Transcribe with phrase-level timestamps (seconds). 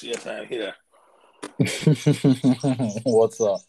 [0.00, 0.74] Yes, I'm here.
[3.04, 3.60] What's up?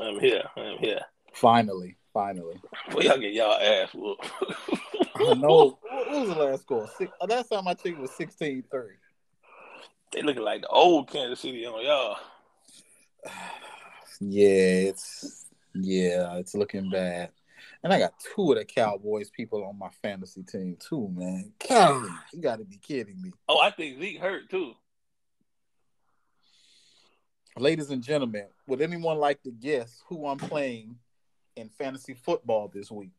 [0.00, 0.44] I'm here.
[0.56, 1.00] I'm here.
[1.34, 2.60] Finally, finally.
[2.92, 4.30] Well, y'all get y'all ass whooped.
[5.16, 5.78] I know.
[6.06, 6.88] What was the last score?
[6.96, 8.80] Six, uh, last time I checked was 16 3.
[10.12, 12.16] they looking like the old Kansas City on y'all.
[14.18, 17.32] Yeah, it's yeah, it's looking bad.
[17.82, 21.52] And I got two of the Cowboys people on my fantasy team too, man.
[21.68, 23.32] God, you got to be kidding me.
[23.46, 24.72] Oh, I think Zeke hurt too.
[27.58, 30.96] Ladies and gentlemen, would anyone like to guess who I'm playing
[31.56, 33.12] in fantasy football this week?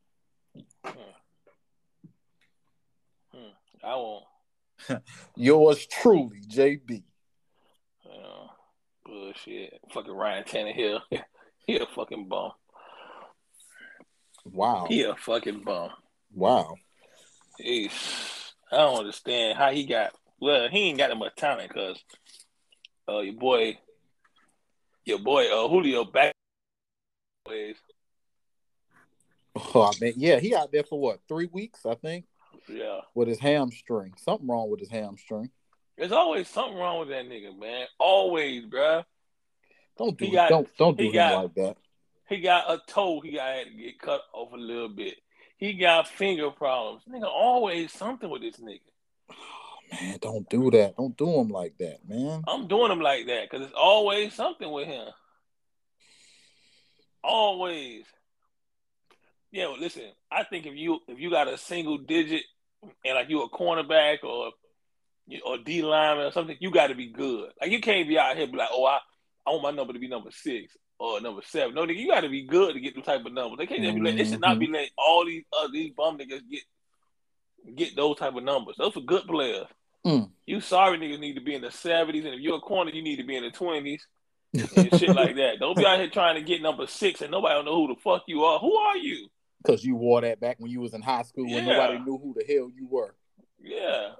[3.83, 4.25] I won't.
[5.35, 7.01] Yours truly, JB.
[8.05, 8.47] Uh,
[9.03, 9.79] bullshit.
[9.91, 11.01] Fucking Ryan Tannehill.
[11.65, 12.51] he a fucking bum.
[14.45, 14.85] Wow.
[14.87, 15.89] He a fucking bum.
[16.31, 16.75] Wow.
[17.57, 20.13] He's, I don't understand how he got.
[20.39, 21.99] Well, he ain't got that much talent because
[23.09, 23.79] uh, your boy,
[25.07, 26.33] your boy uh, Julio back.
[29.55, 32.25] Oh, I mean, yeah, he out there for what, three weeks, I think,
[32.67, 34.13] Yeah, with his hamstring.
[34.17, 35.49] Something wrong with his hamstring.
[35.97, 37.87] there's always something wrong with that nigga, man.
[37.99, 39.03] Always, bruh.
[39.97, 41.77] Don't do got- don't don't do him got- like that.
[42.29, 43.21] He got a toe.
[43.21, 45.15] He got to get cut off a little bit.
[45.55, 47.03] He got finger problems.
[47.09, 48.81] Nigga, always something with this nigga.
[49.91, 50.97] Man, don't do that.
[50.97, 52.43] Don't do him like that, man.
[52.47, 55.07] I'm doing him like that because it's always something with him.
[57.23, 58.05] Always.
[59.51, 60.03] Yeah, well, listen.
[60.31, 62.43] I think if you if you got a single digit
[63.05, 64.51] and like you a cornerback or
[65.45, 67.51] or D lineman or something, you got to be good.
[67.59, 68.99] Like you can't be out here be like, oh, I,
[69.45, 71.75] I want my number to be number six or number seven.
[71.75, 73.57] No, nigga, you got to be good to get the type of numbers.
[73.57, 76.17] They can't just be let, they should not be letting all these uh, these bum
[76.17, 78.75] niggas get get those type of numbers.
[78.77, 79.67] Those are good players.
[80.05, 80.29] Mm.
[80.45, 83.01] You sorry niggas need to be in the seventies, and if you're a corner, you
[83.01, 84.05] need to be in the twenties
[84.53, 85.57] and shit like that.
[85.59, 87.99] Don't be out here trying to get number six and nobody don't know who the
[88.01, 88.59] fuck you are.
[88.59, 89.27] Who are you?
[89.61, 91.65] Because you wore that back when you was in high school Yeah.
[91.65, 93.13] nobody knew who the hell you were.
[93.61, 94.11] Yeah.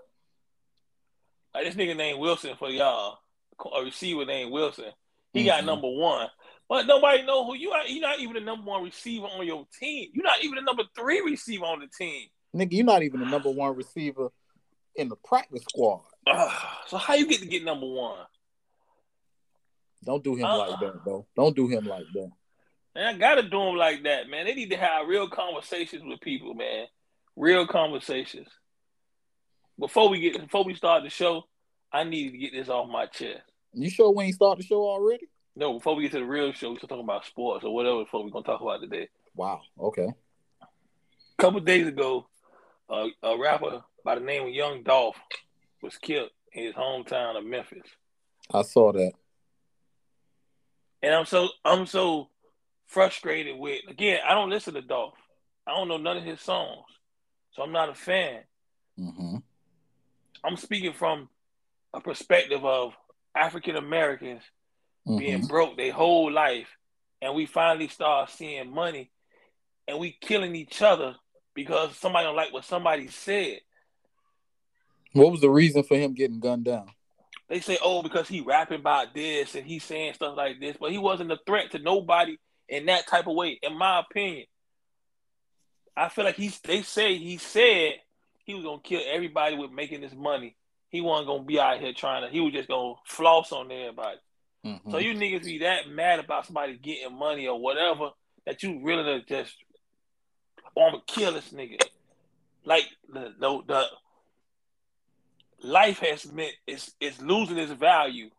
[1.54, 3.20] Like this nigga named Wilson for y'all.
[3.76, 4.92] A receiver named Wilson.
[5.34, 5.68] He got Mhm.
[5.68, 6.28] number one.
[6.70, 7.88] But nobody know who you are.
[7.88, 10.10] You're not even the number one receiver on your team.
[10.14, 12.28] You're not even the number three receiver on the team.
[12.56, 14.30] Nigga, you're not even the number one receiver
[14.97, 16.02] in the practice squad.
[16.25, 16.63] Ugh.
[16.88, 18.19] so how you get to get number one?
[20.03, 20.58] Don't do him Uh-uh.
[20.58, 21.25] like that, though.
[21.35, 22.30] Don't do him like that.
[22.96, 24.46] Man, I gotta do them like that, man.
[24.46, 26.86] They need to have real conversations with people, man.
[27.36, 28.47] Real conversations.
[29.80, 31.44] Before we get before we start the show,
[31.91, 33.41] I need to get this off my chest.
[33.74, 35.28] You sure we ain't start the show already?
[35.56, 38.24] No, before we get to the real show, we're talking about sports or whatever before
[38.24, 39.09] we're gonna talk about today.
[39.36, 39.62] Wow.
[39.80, 40.07] Okay.
[40.62, 42.28] A couple days ago,
[42.90, 45.18] uh, a rapper by the name of Young Dolph
[45.84, 47.84] was killed in his hometown of Memphis.
[48.53, 49.12] I saw that.
[51.03, 52.29] And I'm so I'm so
[52.85, 55.16] frustrated with again, I don't listen to Dolph.
[55.68, 56.85] I don't know none of his songs.
[57.51, 58.44] So I'm not a fan.
[58.97, 59.40] hmm
[60.41, 61.28] I'm speaking from
[61.94, 62.94] a perspective of
[63.35, 64.41] African Americans
[65.18, 66.69] being hmm broke their whole life,
[67.22, 69.12] and we finally start seeing money,
[69.85, 71.16] and we killing each other
[71.53, 73.59] because somebody don't like what somebody said.
[75.18, 76.88] What was the reason for him getting gunned down?
[77.50, 80.92] They say, oh, because he rapping about this and he's saying stuff like this, but
[80.92, 84.46] he wasn't a threat to nobody in that type of way, in my opinion.
[85.96, 86.60] I feel like he's.
[86.60, 87.94] They say he said
[88.44, 90.56] he was gonna kill everybody with making this money.
[90.90, 92.30] He wasn't gonna be out here trying to.
[92.30, 94.18] He was just gonna floss on everybody.
[94.64, 94.92] Mhm.
[94.92, 98.12] So you niggas be that mad about somebody getting money or whatever
[98.46, 99.56] that you really just
[100.76, 101.82] oh, I'm gonna kill this nigga.
[102.64, 103.86] Like the the, the
[105.63, 108.29] life has meant it's it's losing its value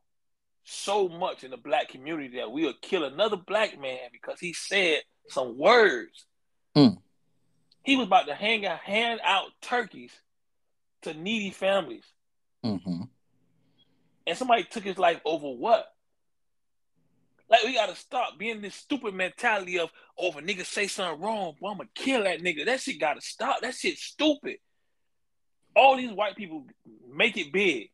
[0.64, 5.00] so much in the black community that we'll kill another black man because he said
[5.28, 6.26] some words.
[6.76, 6.98] Mm.
[7.82, 10.12] He was about to hang out hand out turkeys
[11.02, 12.04] to needy families.
[12.62, 13.02] hmm
[14.28, 15.86] and somebody took his life over what?
[17.48, 21.22] Like we gotta stop being this stupid mentality of oh if a nigga say something
[21.22, 22.66] wrong, well, I'm gonna kill that nigga.
[22.66, 23.62] That shit gotta stop.
[23.62, 24.58] That shit's stupid.
[25.78, 26.66] All these white people
[27.08, 27.90] make it big.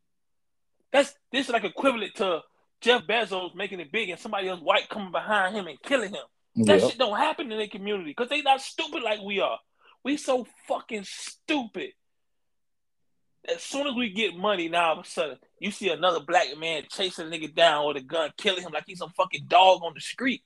[0.91, 2.41] That's this is like equivalent to
[2.81, 6.25] Jeff Bezos making it big and somebody else white coming behind him and killing him.
[6.67, 6.91] That Yep.
[6.91, 9.59] shit don't happen in the community because they not stupid like we are.
[10.03, 11.91] We so fucking stupid.
[13.47, 16.57] As soon as we get money, now all of a sudden you see another black
[16.57, 19.83] man chasing a nigga down with a gun, killing him like he's some fucking dog
[19.83, 20.43] on the street.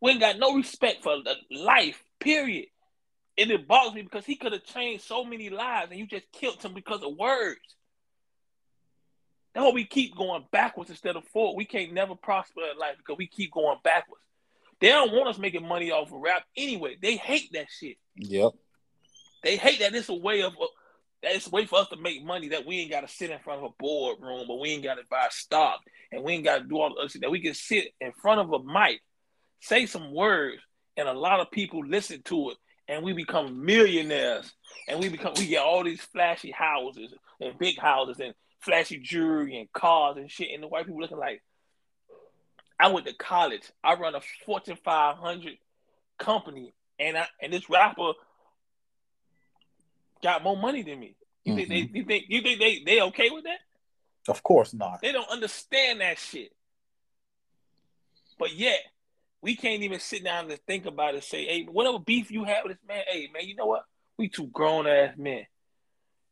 [0.00, 2.66] We ain't got no respect for the life, period.
[3.38, 6.30] And it bothers me because he could have changed so many lives and you just
[6.32, 7.60] killed him because of words.
[9.54, 11.56] That's why we keep going backwards instead of forward.
[11.56, 14.22] We can't never prosper in life because we keep going backwards.
[14.80, 16.96] They don't want us making money off of rap anyway.
[17.00, 17.96] They hate that shit.
[18.16, 18.52] Yep.
[19.42, 20.52] They hate that it's a way of
[21.22, 23.30] that it's a way for us to make money that we ain't got to sit
[23.30, 25.80] in front of a boardroom, but we ain't got to buy stock,
[26.12, 27.22] and we ain't got to do all the other shit.
[27.22, 29.00] That we can sit in front of a mic,
[29.60, 30.62] say some words,
[30.96, 32.56] and a lot of people listen to it,
[32.88, 34.52] and we become millionaires,
[34.88, 39.58] and we become we get all these flashy houses and big houses and flashy jewelry
[39.58, 41.42] and cars and shit, and the white people looking like.
[42.80, 43.62] I went to college.
[43.82, 45.58] I run a Fortune 500
[46.18, 48.12] company, and I and this rapper
[50.22, 51.16] got more money than me.
[51.44, 51.56] You mm-hmm.
[51.56, 51.80] think they?
[51.82, 51.96] Mm-hmm.
[51.96, 53.58] You think you think they they okay with that?
[54.28, 55.00] Of course not.
[55.02, 56.52] They don't understand that shit.
[58.38, 58.78] But yet,
[59.42, 61.24] we can't even sit down and think about it.
[61.24, 63.84] Say, hey, whatever beef you have with this man, hey man, you know what?
[64.18, 65.46] We two grown ass men.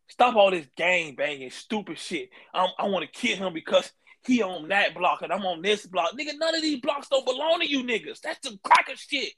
[0.08, 2.31] Stop all this gang banging, stupid shit.
[2.55, 3.91] I'm, i want to kill him because
[4.25, 6.12] he on that block and I'm on this block.
[6.12, 8.20] Nigga, none of these blocks don't belong to you niggas.
[8.20, 9.32] That's some cracker shit.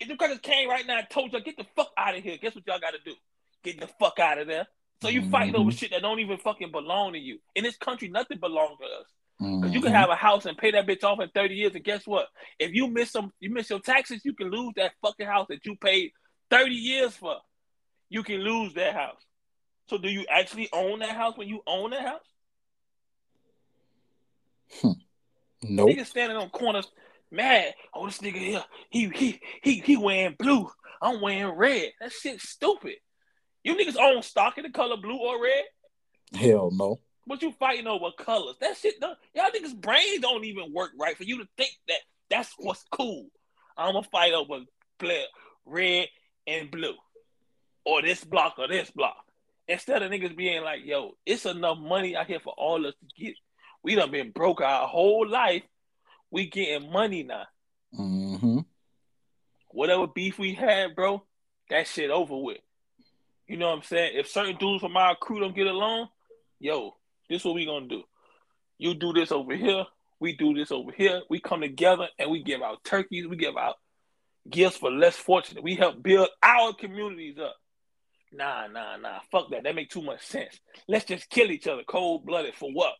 [0.00, 2.36] If the crackers came right now and told y'all, get the fuck out of here,
[2.40, 3.14] guess what y'all got to do?
[3.62, 4.66] Get the fuck out of there.
[5.02, 5.30] So you mm-hmm.
[5.30, 7.38] fighting over shit that don't even fucking belong to you.
[7.54, 9.06] In this country, nothing belongs to us.
[9.38, 9.72] Because mm-hmm.
[9.72, 10.00] you can mm-hmm.
[10.00, 12.26] have a house and pay that bitch off in 30 years, and guess what?
[12.58, 15.64] If you miss some, you miss your taxes, you can lose that fucking house that
[15.66, 16.12] you paid
[16.50, 17.36] 30 years for.
[18.08, 19.20] You can lose that house.
[19.88, 22.20] So do you actually own that house when you own that house?
[24.80, 24.92] Hmm.
[25.62, 25.90] Nope.
[25.90, 26.90] Niggas standing on corners
[27.30, 27.74] mad.
[27.92, 30.68] Oh, this nigga here, he he he he wearing blue.
[31.02, 31.92] I'm wearing red.
[32.00, 32.94] That shit stupid.
[33.62, 35.64] You niggas own stock in the color blue or red?
[36.34, 37.00] Hell no.
[37.26, 38.56] But you fighting over colors.
[38.60, 39.16] That shit done.
[39.34, 41.98] Y'all niggas brains don't even work right for you to think that
[42.30, 43.26] that's what's cool.
[43.76, 44.60] I'm gonna fight over
[44.98, 45.24] play
[45.64, 46.08] red
[46.46, 46.94] and blue.
[47.84, 49.16] Or this block or this block.
[49.66, 53.24] Instead of niggas being like, yo, it's enough money out here for all us to
[53.24, 53.34] get.
[53.82, 55.62] We done been broke our whole life
[56.34, 57.44] we getting money now.
[57.96, 58.60] Mm-hmm.
[59.68, 61.22] Whatever beef we had, bro,
[61.70, 62.58] that shit over with.
[63.46, 64.12] You know what I'm saying?
[64.16, 66.08] If certain dudes from our crew don't get along,
[66.58, 66.96] yo,
[67.34, 68.02] this what we gonna do.
[68.78, 69.84] You do this over here,
[70.20, 71.22] we do this over here.
[71.28, 73.76] We come together and we give out turkeys, we give out
[74.48, 75.62] gifts for less fortunate.
[75.62, 77.56] We help build our communities up.
[78.32, 79.20] Nah, nah, nah.
[79.30, 79.62] Fuck that.
[79.62, 80.58] That make too much sense.
[80.88, 82.94] Let's just kill each other cold blooded for what?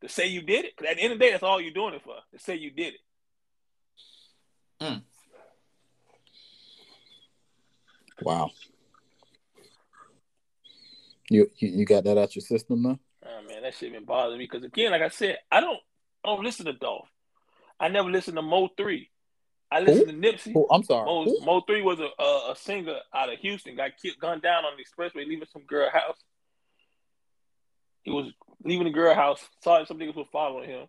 [0.00, 0.72] to say you did it.
[0.88, 2.14] At the end of the day, that's all you're doing it for.
[2.32, 3.00] To say you did it.
[4.80, 5.02] Mm.
[8.22, 8.50] Wow.
[11.30, 12.98] You, you you got that out your system now?
[13.28, 15.78] Oh man, that shit been bothering me because again, like I said, I don't
[16.24, 17.08] I don't listen to Dolph.
[17.78, 19.10] I never listened to Mo three.
[19.70, 20.20] I listened Who?
[20.20, 20.52] to Nipsey.
[20.54, 20.66] Who?
[20.70, 21.04] I'm sorry.
[21.04, 23.76] Mo, Mo three was a, a, a singer out of Houston.
[23.76, 26.16] Got killed, gunned down on the expressway, leaving some girl house.
[28.02, 28.32] He was
[28.64, 29.46] leaving the girl house.
[29.62, 30.86] Saw some niggas were following him.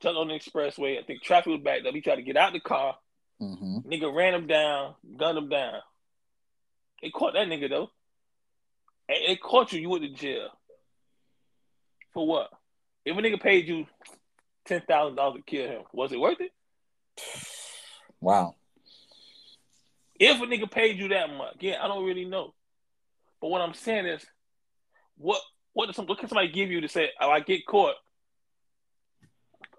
[0.00, 0.98] Jumped on the expressway.
[0.98, 1.94] I think traffic was backed up.
[1.94, 2.96] He tried to get out the car.
[3.40, 3.90] Mm-hmm.
[3.90, 5.80] Nigga ran him down, gunned him down.
[7.02, 7.90] They caught that nigga though.
[9.08, 9.80] They, they caught you.
[9.80, 10.48] You went to jail.
[12.12, 12.50] For what?
[13.04, 13.86] If a nigga paid you
[14.64, 16.52] ten thousand dollars to kill him, was it worth it?
[18.20, 18.54] Wow.
[20.18, 22.54] If a nigga paid you that much, yeah, I don't really know.
[23.40, 24.24] But what I'm saying is,
[25.16, 25.40] what
[25.72, 27.94] what, does some, what can somebody give you to say, oh, I get caught,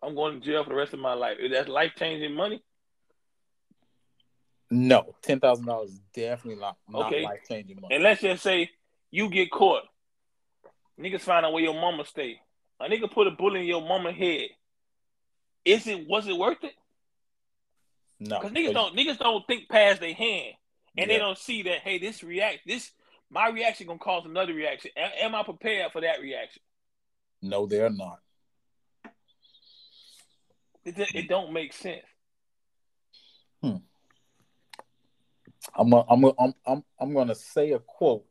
[0.02, 1.38] I'm going to jail for the rest of my life?
[1.40, 2.64] Is that life changing money?
[4.72, 7.24] No, ten thousand dollars is definitely not, not okay.
[7.24, 7.94] life changing money.
[7.94, 8.72] And let's just say
[9.12, 9.84] you get caught.
[11.00, 12.40] Niggas find out where your mama stay.
[12.80, 14.50] A nigga put a bullet in your mama head.
[15.66, 16.74] Is it was it worth it?
[18.20, 18.40] No.
[18.40, 20.54] Because niggas don't niggas don't think past their hand.
[20.96, 21.14] And yeah.
[21.14, 22.92] they don't see that, hey, this react this
[23.30, 24.92] my reaction gonna cause another reaction.
[24.96, 26.62] A- am I prepared for that reaction?
[27.42, 28.20] No, they're not.
[30.86, 32.06] It, it don't make sense.
[33.62, 33.78] Hmm.
[35.76, 38.26] I'm a, I'm a, I'm I'm I'm gonna say a quote,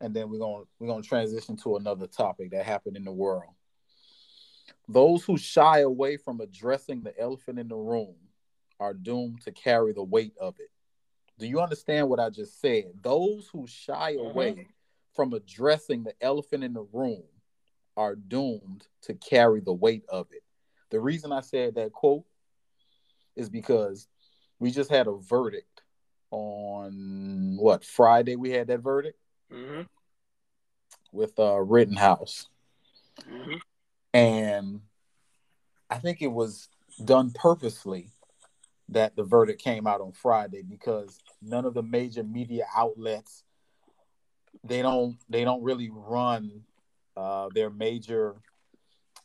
[0.00, 3.54] and then we're gonna we're gonna transition to another topic that happened in the world.
[4.88, 8.14] Those who shy away from addressing the elephant in the room
[8.78, 10.70] are doomed to carry the weight of it.
[11.38, 12.92] Do you understand what I just said?
[13.02, 14.30] Those who shy mm-hmm.
[14.30, 14.66] away
[15.14, 17.22] from addressing the elephant in the room
[17.96, 20.42] are doomed to carry the weight of it.
[20.90, 22.24] The reason I said that quote
[23.34, 24.08] is because
[24.58, 25.82] we just had a verdict
[26.30, 29.18] on what Friday we had that verdict
[29.52, 29.82] mm-hmm.
[31.12, 32.48] with uh Rittenhouse.
[33.30, 33.56] Mm-hmm.
[34.14, 34.80] And
[35.90, 36.68] I think it was
[37.04, 38.10] done purposely
[38.88, 43.42] that the verdict came out on Friday because none of the major media outlets
[44.64, 46.62] they don't they don't really run
[47.16, 48.36] uh, their major,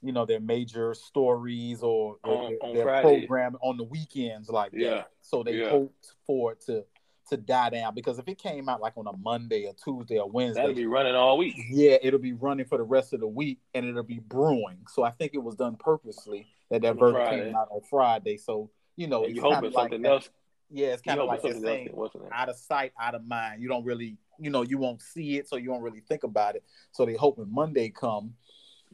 [0.01, 4.71] you know, their major stories or their, On- on their program on the weekends like
[4.73, 4.89] Yeah.
[4.89, 5.11] that.
[5.21, 5.69] So they Yeah.
[5.69, 6.85] hoped for it to
[7.31, 10.29] to die down because if it came out like on a Monday or Tuesday or
[10.29, 11.55] Wednesday, That'll be running all week.
[11.69, 14.79] yeah, it'll be running for the rest of the week and it'll be brewing.
[14.89, 17.45] So I think it was done purposely that that Friday.
[17.45, 18.38] came out on Friday.
[18.38, 20.29] So you know, And it's you kind hoping of like something that- else.
[20.73, 23.13] Yeah, it's kind of like that something else saying, that wasn't out of sight, out
[23.15, 23.61] of mind.
[23.61, 26.55] You don't really, you know, you won't see it, so you don't really think about
[26.55, 26.63] it.
[26.93, 28.35] So they hope when Monday come,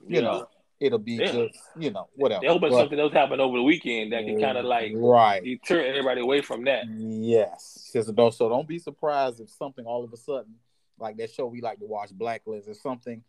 [0.07, 0.21] you Yeah.
[0.21, 0.47] know,
[0.79, 1.31] it'll be Yeah.
[1.31, 2.41] just, you know, whatever.
[2.41, 5.43] They hoping But- something else happen over the weekend that can kind of like right.
[5.43, 6.85] deter everybody away from that.
[6.87, 7.89] Yes.
[7.91, 10.55] So don't, so don't be surprised if something all of a sudden,
[10.99, 13.23] like that show we like to watch, Blacklist, if something,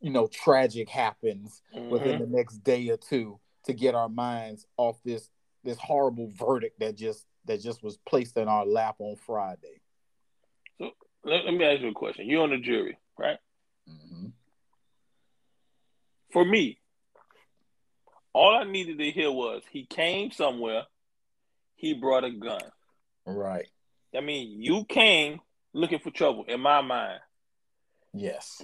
[0.00, 2.30] you know, tragic happens within Mhm.
[2.30, 5.30] the next day or two to get our minds off this
[5.62, 9.80] this horrible verdict that just that just was placed in our lap on Friday.
[10.78, 12.26] Let, let me ask you a question.
[12.26, 13.38] You're on the jury, right?
[13.88, 14.26] Mm-hmm.
[16.32, 16.78] For me,
[18.32, 20.84] all I needed to hear was he came somewhere,
[21.76, 22.62] he brought a gun.
[23.26, 23.66] Right.
[24.16, 25.40] I mean, you came
[25.72, 27.20] looking for trouble in my mind.
[28.12, 28.62] Yes.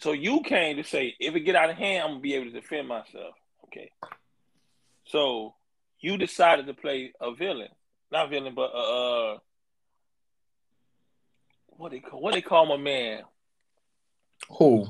[0.00, 2.46] So you came to say, if it get out of hand, I'm gonna be able
[2.46, 3.34] to defend myself.
[3.66, 3.90] Okay.
[5.04, 5.54] So
[6.00, 7.68] you decided to play a villain,
[8.10, 9.38] not villain, but uh, uh
[11.68, 13.22] what they call what they call my man?
[14.50, 14.86] Who?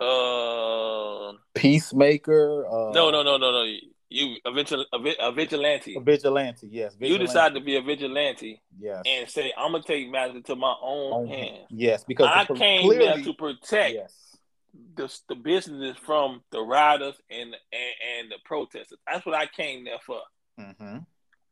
[0.00, 2.66] Uh, Peacemaker.
[2.66, 3.76] Uh, no, no, no, no, no.
[4.10, 5.94] You a, vigil, a, a vigilante.
[5.96, 6.66] A vigilante.
[6.70, 6.96] Yes.
[6.98, 9.02] You decide to be a vigilante Yes.
[9.06, 11.50] and say, I'm gonna take matters into my own Own hands.
[11.50, 11.66] hand.
[11.70, 14.36] Yes, because I came clearly, there to protect Yes.
[14.94, 18.98] the the business from the rioters and, and and the protesters.
[19.06, 20.20] That's what I came there for.
[20.58, 20.98] Mm-hmm.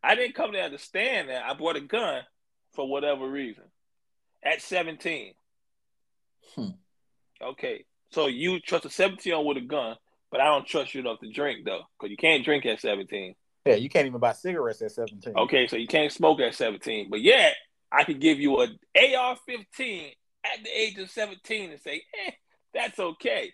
[0.03, 1.43] I didn't come there to stand there.
[1.45, 2.23] I brought a gun
[2.73, 3.65] for whatever reason.
[4.43, 5.35] At 17.
[6.55, 6.69] Hmm.
[7.43, 7.85] Okay.
[8.11, 9.97] So you trust a 17 year old with a gun,
[10.31, 13.35] but I don't trust you enough to drink though, because you can't drink at 17.
[13.65, 15.35] Yeah, you can't even buy cigarettes at seventeen.
[15.37, 17.11] Okay, so you can't smoke at 17.
[17.11, 17.51] But yeah,
[17.91, 20.13] I could give you a AR-15
[20.45, 22.31] at the age of 17 and say, eh,
[22.73, 23.53] that's okay.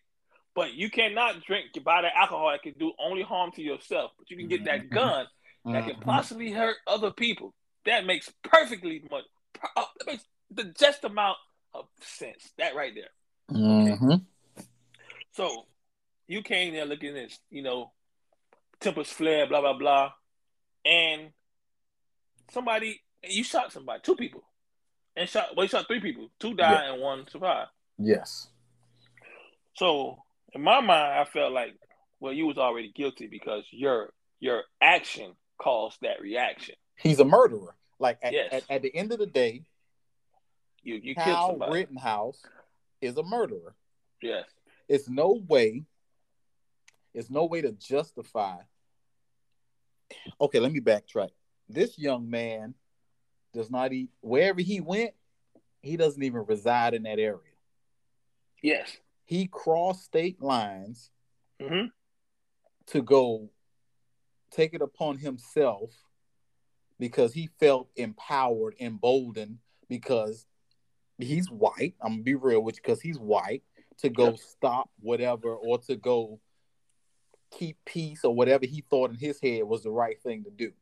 [0.54, 4.12] But you cannot drink, buy that alcohol that can do only harm to yourself.
[4.18, 4.90] But you can get that Mhm.
[4.90, 5.26] gun
[5.64, 6.02] that can Mhm.
[6.02, 7.54] possibly hurt other people.
[7.86, 9.24] That makes perfectly much.
[9.76, 11.38] Uh, that makes the just amount
[11.72, 12.52] of sense.
[12.58, 13.10] That right there.
[13.48, 14.26] Mhm.
[15.32, 15.66] So
[16.26, 17.92] you came there looking at, you know,
[18.80, 20.12] tempers flare, blah blah blah,
[20.84, 21.30] and
[22.50, 24.42] somebody you shot somebody, two people,
[25.16, 25.50] and shot.
[25.56, 26.28] Well, you shot three people.
[26.38, 27.70] Two died and one survived.
[27.98, 28.48] Yes.
[29.74, 30.22] So
[30.52, 31.74] in my mind, I felt like,
[32.20, 36.74] well, you was already guilty because your your action caused that reaction.
[36.96, 37.74] He's a murderer.
[37.98, 38.52] Like at, Yes.
[38.52, 39.62] at, at the end of the day,
[40.82, 41.72] You you killed Cal somebody.
[41.72, 42.42] Rittenhouse
[43.00, 43.74] is a murderer.
[44.20, 44.44] Yes.
[44.92, 45.86] It's no way.
[47.14, 48.56] It's no way to justify.
[50.38, 51.30] Okay, let me backtrack.
[51.66, 52.74] This young man
[53.54, 55.12] does not eat wherever he went.
[55.80, 57.54] He doesn't even reside in that area.
[58.62, 58.98] Yes.
[59.24, 61.10] He crossed state lines
[61.58, 61.86] hmm
[62.88, 63.48] to go
[64.50, 65.90] take it upon himself
[66.98, 69.56] because he felt empowered, emboldened
[69.88, 70.44] because
[71.16, 71.94] he's white.
[72.02, 73.62] I'm gonna be real with you because he's white
[73.98, 76.40] to go stop whatever or to go
[77.50, 80.72] keep peace or whatever he thought in his head was the right thing to do.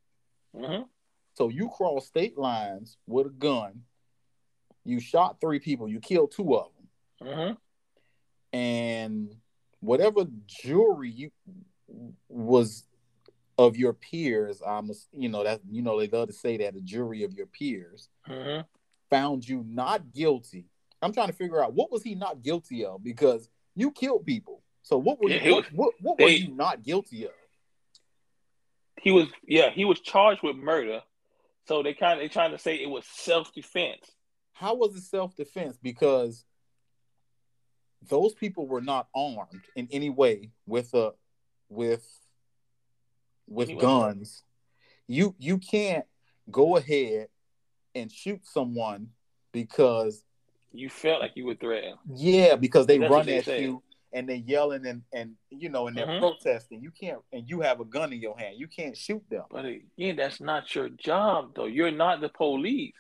[0.57, 0.83] hmm
[1.35, 3.83] So you cross state lines with a gun.
[4.85, 5.89] You shot three people.
[5.89, 6.81] You killed two of them
[7.23, 7.53] hmm
[8.53, 9.35] and
[9.81, 11.31] whatever jury you
[12.29, 12.87] was
[13.59, 16.81] of your peers, I'm you know that you know they love to say that a
[16.81, 18.61] jury of your peers hmm
[19.11, 20.67] found you not guilty.
[21.03, 24.63] I'm trying to figure out what was he not guilty of because you killed people.
[24.83, 27.33] So what were Yeah, you, what, was- what, what were you not guilty of?
[29.01, 31.03] He was yeah he was charged with murder.
[31.67, 34.11] So they kind of they trying to say it was self defense.
[34.53, 35.79] How was it self defense?
[35.83, 36.45] Because
[38.09, 41.13] those people were not armed in any way with a
[41.71, 42.07] with
[43.47, 44.43] with He guns.
[45.07, 46.05] You you can't
[46.51, 47.29] go ahead
[47.95, 49.09] and shoot someone
[49.53, 50.23] because
[50.73, 51.97] You felt like you were threatened.
[52.15, 55.97] yeah, because they That's run at you and they're yelling and and you know and
[55.97, 56.19] they're Mhm.
[56.21, 56.83] protesting.
[56.83, 58.57] You can't and you have a gun in your hand.
[58.59, 59.45] You can't shoot them.
[59.51, 61.67] But again, that's not your job, though.
[61.67, 62.95] You're not the police.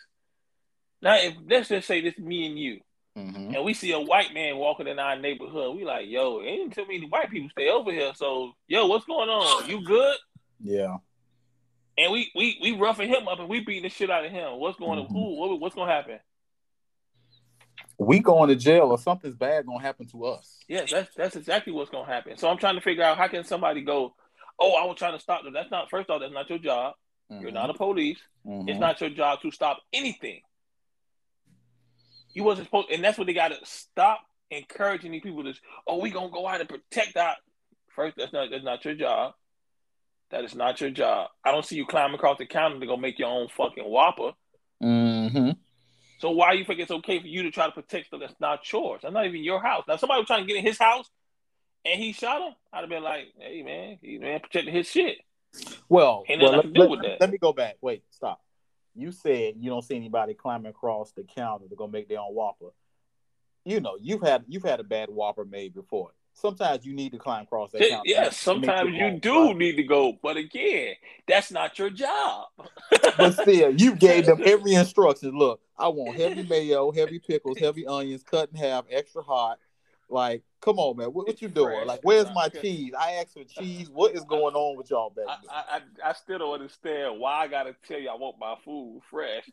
[1.03, 2.81] Now, if let's just say this me and you,
[3.17, 3.55] Mhm.
[3.57, 6.87] and we see a white man walking in our neighborhood, we like, yo, ain't too
[6.87, 8.13] many white people stay over here.
[8.15, 9.69] So, yo, what's going on?
[9.69, 10.17] You good?
[10.63, 10.97] Yeah.
[11.99, 14.59] And we we we roughing him up and we beating the shit out of him.
[14.59, 15.07] What's going on?
[15.07, 15.13] Mhm.
[15.13, 15.35] Who?
[15.37, 16.19] What, what's gonna happen?
[18.01, 20.57] We going to jail or something's bad gonna happen to us.
[20.69, 22.39] Yes, that's that's exactly what's gonna happen.
[22.39, 24.15] So I'm trying to figure out how can somebody go,
[24.59, 25.53] oh, I was trying to stop them.
[25.53, 26.95] That's not first off, that's not your job.
[27.31, 27.43] Mm-hmm.
[27.43, 28.19] You're not a police.
[28.47, 28.71] Mm-hmm.
[28.71, 30.41] It's not your job to stop anything.
[32.33, 35.53] You wasn't supposed, and that's what they got to stop encouraging these people to.
[35.87, 37.37] Oh, we gonna go out and protect our.
[37.95, 39.35] First, that's not that's not your job.
[40.31, 41.29] That is not your job.
[41.45, 44.33] I don't see you climbing across the counter to go make your own fucking whopper.
[44.83, 45.51] Mm-hmm.
[46.21, 48.71] So why you think it's okay for you to try to protect stuff that's not
[48.71, 49.01] yours?
[49.03, 49.85] That's not even your house.
[49.89, 51.09] Now somebody was trying to get in his house
[51.85, 52.55] and he shot him.
[52.73, 55.19] I'd have been like, hey man, he man protecting his shit.
[55.89, 57.77] Well, well let, let, let, me go back.
[57.81, 58.41] Wait, stop.
[58.95, 62.35] You said you don't see anybody climbing across the counter to go make their own
[62.35, 62.73] whopper.
[63.65, 67.19] You know, you've had you've had a bad whopper made before sometimes you need to
[67.19, 67.81] climb across that.
[67.81, 70.95] Yes, yeah, sometimes you do need to go, but again,
[71.27, 72.49] that's not your job.
[73.17, 75.31] but still, you gave them every instruction.
[75.31, 79.59] Look, I want heavy mayo, heavy pickles, heavy onions, cut in half, extra hot.
[80.11, 81.09] Like, come on, man.
[81.09, 81.75] What, what you doing?
[81.75, 81.87] Fresh.
[81.87, 82.93] Like, where's my cheese?
[82.99, 83.89] I asked for cheese.
[83.89, 87.49] What is going on with y'all back I, I, I, still don't understand why I
[87.49, 89.49] gotta tell you I want my food fresh.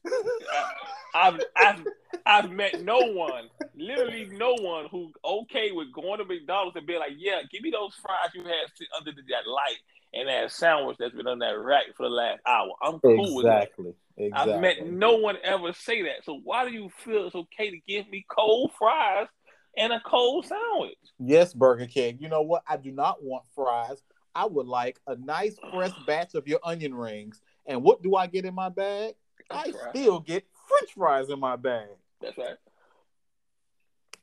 [1.15, 1.85] I, have I've
[2.25, 6.99] I've met no one, literally no one, who okay with going to McDonald's and being
[6.99, 9.77] like, yeah, give me those fries you had under that light
[10.13, 12.71] and that sandwich that's been on that rack for the last hour.
[12.81, 13.85] I'm cool exactly.
[13.85, 14.23] with that.
[14.23, 14.53] Exactly.
[14.53, 16.25] I've met no one ever say that.
[16.25, 19.27] So why do you feel it's okay to give me cold fries
[19.77, 20.97] and a cold sandwich.
[21.19, 22.17] Yes, Burger King.
[22.19, 22.63] You know what?
[22.67, 24.01] I do not want fries.
[24.35, 27.41] I would like a nice fresh batch of your onion rings.
[27.65, 29.15] And what do I get in my bag?
[29.49, 29.95] That's I right.
[29.95, 31.87] still get French fries in my bag.
[32.21, 32.57] That's right.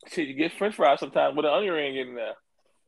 [0.08, 2.34] See, you get French fries sometimes with an onion ring in there.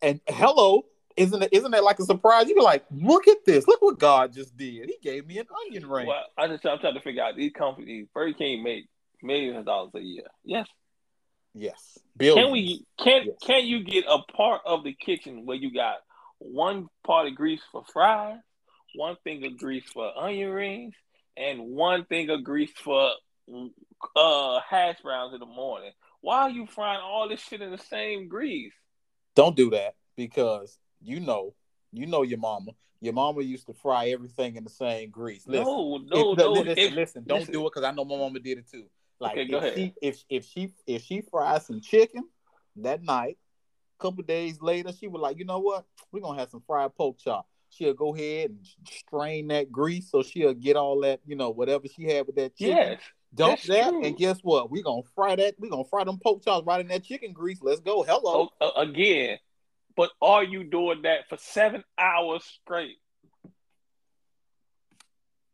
[0.03, 0.85] And hello,
[1.17, 1.49] isn't it?
[1.53, 2.49] Isn't that like a surprise?
[2.49, 3.67] You be like, look at this.
[3.67, 4.87] Look what God just did.
[4.87, 6.07] He gave me an onion ring.
[6.07, 8.07] Well, I just I'm trying to figure out these companies.
[8.13, 8.87] Burger King make
[9.23, 10.25] millions of dollars a year.
[10.45, 10.69] Yes,
[11.57, 11.99] Yes.
[12.17, 12.45] Billions.
[12.45, 13.37] Can we can yes.
[13.43, 15.97] can you get a part of the kitchen where you got
[16.39, 18.39] one part of grease for fries,
[18.95, 20.95] one thing of grease for onion rings,
[21.37, 23.11] and one thing of grease for
[24.15, 25.93] uh hash browns in the morning?
[26.21, 28.75] Why are you frying all this shit in the same grease?
[29.35, 31.55] Don't do that because you know,
[31.91, 32.73] you know your mama.
[33.01, 35.47] Your mama used to fry everything in the same grease.
[35.47, 36.53] Listen, no, no, if, no.
[36.53, 37.53] Listen, if, listen don't listen.
[37.53, 38.87] do it because I know my mama did it too.
[39.19, 42.25] Like okay, if she if if she if she fries some chicken
[42.77, 43.39] that night,
[43.99, 45.87] a couple days later, she was like, you know what?
[46.13, 47.47] We're gonna have some fried pork chop.
[47.71, 51.87] She'll go ahead and strain that grease so she'll get all that, you know, whatever
[51.89, 52.77] she had with that chicken.
[52.77, 53.01] Yes,
[53.35, 54.05] Dump that, true.
[54.05, 54.71] and guess what?
[54.71, 55.55] We're gonna fry that.
[55.59, 57.59] We're gonna fry them pork chops right in that chicken grease.
[57.61, 58.03] Let's go.
[58.03, 58.51] Hello.
[58.61, 59.39] Oh, uh, again,
[59.97, 62.97] but are you doing that for seven hours straight?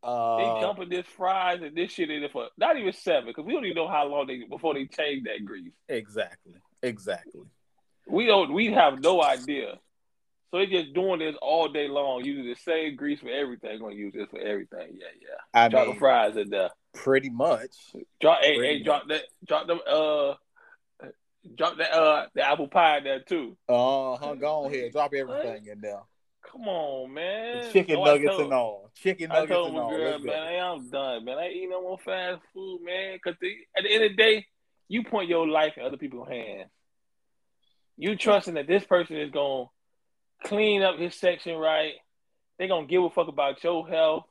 [0.03, 3.45] Uh, they dumping this fries and this shit in it for not even seven because
[3.45, 5.73] we don't even know how long they before they change that grease.
[5.88, 6.55] Exactly.
[6.83, 7.43] Exactly.
[8.09, 8.53] We don't.
[8.53, 9.79] We have no idea.
[10.51, 13.79] So they just doing this all day long, using the same grease for everything.
[13.79, 14.88] Going to use this for everything.
[14.99, 15.37] Yeah, yeah.
[15.55, 16.71] I drop mean, the fries in there.
[16.95, 17.71] Pretty much.
[18.21, 18.41] Drop.
[18.41, 19.23] Pretty hey, hey, drop that.
[19.47, 19.81] Drop them.
[19.88, 20.35] Uh.
[21.57, 21.93] Drop that.
[21.93, 22.27] Uh.
[22.35, 23.57] The apple pie in there too.
[23.69, 24.35] Uh huh.
[24.35, 24.91] Go on here.
[24.91, 26.03] Drop everything in there.
[26.50, 27.72] Come on, man.
[27.72, 28.90] Chicken oh, nuggets told, and all.
[28.94, 29.90] Chicken nuggets I told and all.
[29.90, 31.38] Girl, man, hey, I'm done, man.
[31.38, 33.18] I ain't eat no more fast food, man.
[33.24, 34.46] Cause the, at the end of the day,
[34.88, 36.68] you point your life in other people's hands.
[37.96, 39.66] You trusting that this person is gonna
[40.44, 41.92] clean up his section right.
[42.59, 44.24] They gonna give a fuck about your health.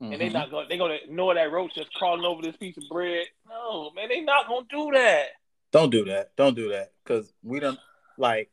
[0.00, 0.12] Mm-hmm.
[0.12, 2.84] And they not gonna they gonna ignore that roach that's crawling over this piece of
[2.88, 3.26] bread.
[3.48, 5.26] No, man, they not gonna do that.
[5.72, 6.30] Don't do that.
[6.36, 6.92] Don't do that.
[7.04, 7.78] Cause we don't
[8.16, 8.50] like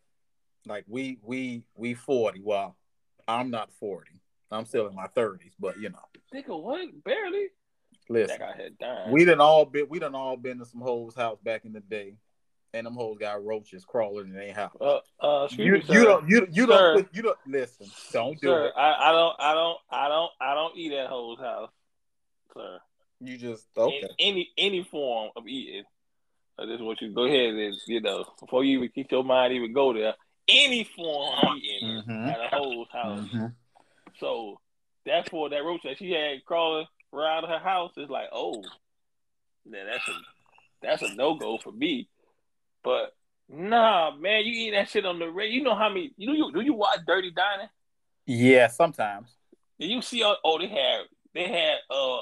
[0.65, 2.41] like we we we 40.
[2.43, 2.75] Well,
[3.27, 4.11] I'm not 40.
[4.51, 5.99] I'm still in my 30s, but you know.
[6.33, 7.03] Nigga, what?
[7.03, 7.47] Barely.
[8.07, 8.39] Listen,
[9.09, 11.79] we done all been we done all been to some hoes house back in the
[11.79, 12.17] day,
[12.71, 14.75] and them hoes got roaches crawling in their house.
[14.79, 17.87] Uh, uh, you, me, you don't you you sir, don't you don't listen.
[18.13, 18.73] Don't do sir, it.
[18.77, 21.71] I, I don't I don't I don't I don't eat at hoes house,
[22.53, 22.77] sir.
[23.21, 24.03] You just okay.
[24.03, 25.83] In, any any form of eating.
[26.59, 29.23] I just want you to go ahead and you know before you even keep your
[29.23, 30.13] mind even go there
[30.47, 32.29] any form of eating mm-hmm.
[32.29, 33.27] at a whole house.
[33.27, 33.47] Mm-hmm.
[34.19, 34.59] So
[35.05, 38.63] that's for that roach that she had crawling around her house is like, oh,
[39.65, 40.11] then that's a
[40.81, 42.09] that's a no go for me.
[42.83, 43.15] But
[43.49, 45.49] nah, man, you eat that shit on the red.
[45.49, 46.13] You know how many?
[46.17, 47.69] You do you do you watch Dirty Dining?
[48.25, 49.29] Yeah, sometimes.
[49.79, 50.23] Did you see?
[50.23, 51.01] Oh, oh, they had
[51.33, 52.19] they had uh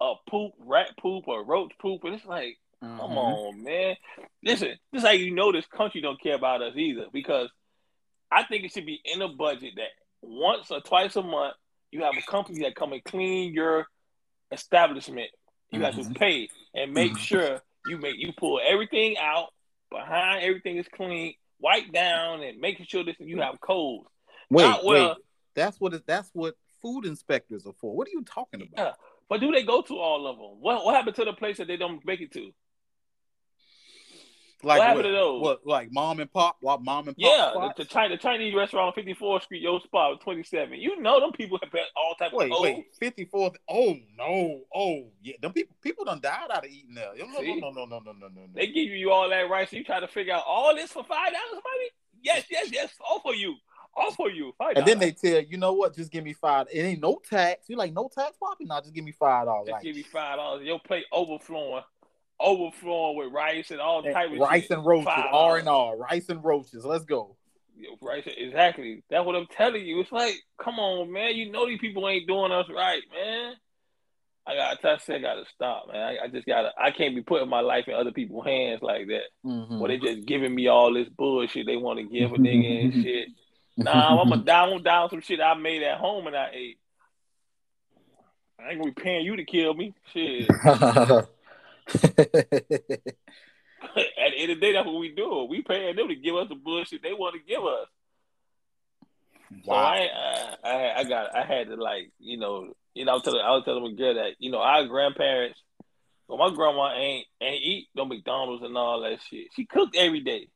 [0.00, 2.98] a poop, rat poop, or roach poop, and it's like Mm-hmm.
[2.98, 3.96] Come on, man.
[4.42, 7.06] Listen, this is how you know this country don't care about us either.
[7.12, 7.50] Because
[8.30, 9.88] I think it should be in a budget that
[10.22, 11.54] once or twice a month
[11.90, 13.86] you have a company that come and clean your
[14.52, 15.30] establishment.
[15.70, 15.84] You mm-hmm.
[15.84, 16.12] have to mm-hmm.
[16.12, 17.20] pay and make mm-hmm.
[17.20, 19.48] sure You make you pull everything out
[19.90, 20.42] behind.
[20.42, 24.06] Everything is clean, wipe down, and making sure this you have codes.
[24.50, 25.16] Wait, Not well- wait.
[25.54, 27.96] That's what it, that's what food inspectors are for.
[27.96, 28.72] What are you talking about?
[28.76, 28.92] Yeah.
[29.28, 30.60] But do they go to all of them?
[30.60, 32.52] What what happened to the place that they don't make it to?
[34.66, 35.42] Like What happened to those?
[35.42, 36.56] What like mom and pop?
[36.60, 37.24] What mom and pop?
[37.24, 37.74] Yeah, spots?
[37.76, 40.80] the, the, China, the Chinese restaurant on 54th Street, your spot, 27.
[40.80, 43.52] You know them people have had all type Wait, of wait, fifty fourth.
[43.68, 47.12] Oh no, oh yeah, them people people done died out of eating there.
[47.16, 47.60] No, no, See?
[47.60, 48.46] no, no, no, no, no, no, no.
[48.54, 51.04] They give you all that rice, and you try to figure out all this for
[51.04, 51.90] five dollars, money?
[52.22, 52.92] Yes, yes, yes.
[53.08, 53.54] All for you.
[53.96, 54.52] All for you.
[54.60, 54.76] $5.
[54.76, 55.94] And then they tell you, know what?
[55.94, 56.66] Just give me five.
[56.70, 57.68] It ain't no tax.
[57.68, 58.66] You like no tax, Poppy?
[58.66, 59.68] No, just give me five dollars.
[59.68, 60.66] just Like give you five dollars.
[60.66, 61.82] Your plate overflowing,
[62.40, 64.72] overflowing with rice and all type of rice shit.
[64.72, 65.28] and roaches, $5.
[65.32, 66.84] R and R, rice and roaches.
[66.84, 67.36] Let's go.
[68.00, 69.02] Rice, exactly.
[69.10, 70.00] That's what I'm telling you.
[70.00, 71.34] It's like, come on, man.
[71.34, 73.54] You know these people ain't doing us right, man.
[74.48, 76.00] I gotta, I said, gotta stop, man.
[76.00, 76.70] I, I just gotta.
[76.78, 79.24] I can't be putting my life in other people's hands like that.
[79.44, 79.80] Mhm.
[79.80, 82.92] Where they just giving me all this bullshit they want to give a nigga and
[83.04, 83.28] shit.
[83.76, 86.78] Nah, I'm gonna down down some shit I made at home and I ate.
[88.58, 89.92] I ain't gonna be paying you to kill me.
[90.14, 90.48] Shit.
[93.96, 95.46] At the end of the day, that's what we do.
[95.48, 97.88] We paying them to give us the bullshit they want to give us.
[99.64, 99.72] So.
[99.72, 103.22] I, I, I, I got, I had to like, you know, you know, I was
[103.22, 105.60] telling, I was telling my girl that, you know, our grandparents,
[106.28, 109.48] well, my grandma ain't ain't eat no McDonald's and all that shit.
[109.54, 110.48] She cooked every day,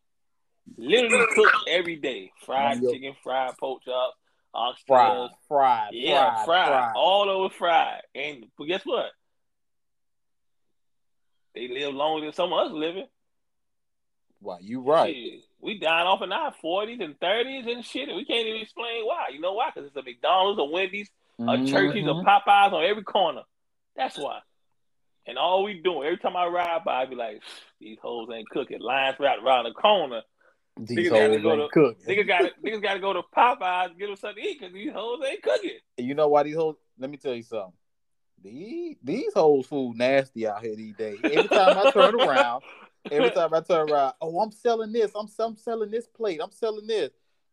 [0.77, 2.33] literally cooked every day.
[2.45, 2.93] Fried Yo.
[2.93, 4.17] chicken, fried pork chops,
[4.55, 6.93] oxtails, fried, fried, yeah, fried, fried, fried.
[6.97, 8.01] all over fried.
[8.15, 9.11] And but guess what?
[11.55, 13.07] They live longer than some of us living.
[14.41, 15.15] Why you right.
[15.15, 18.63] Shit, we dying off in our forties and thirties and shit, and we can't even
[18.63, 19.29] explain why.
[19.33, 19.71] You know why?
[19.75, 22.25] Because it's a McDonald's, a Wendy's, a Churches, a Mhm.
[22.25, 23.43] Popeyes on every corner.
[23.97, 24.41] That's why.
[25.27, 27.43] And all we doing every time I ride by, I be like,
[27.81, 28.81] these hoes ain't cooking.
[28.81, 30.23] Lines right around the corner.
[30.79, 32.07] These Niggas gotta hoes go ain't to- cooking.
[32.07, 34.73] Niggas got to niggas got to go to Popeyes get them something to eat because
[34.73, 35.79] these hoes ain't cooking.
[35.99, 36.77] You know why these hoes?
[36.99, 37.73] Let me tell you something.
[38.43, 41.19] These these hoes food nasty out here these days.
[41.25, 42.63] Every time I turn around,
[43.11, 45.11] every time I turn around, oh, I'm selling this.
[45.15, 46.41] I'm, I'm selling this plate.
[46.43, 47.11] I'm selling this.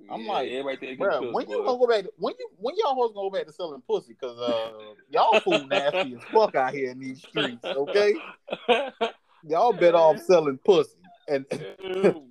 [0.10, 2.04] I'm Yeah, like, everybody Bro, when you gonna go back?
[2.04, 4.14] To, when you when y'all hoes gonna go back to selling pussy?
[4.14, 7.66] Cause uh, y'all food nasty as fuck out here in these streets.
[7.66, 8.14] Okay,
[9.44, 10.98] y'all better off selling pussy.
[11.28, 11.46] And.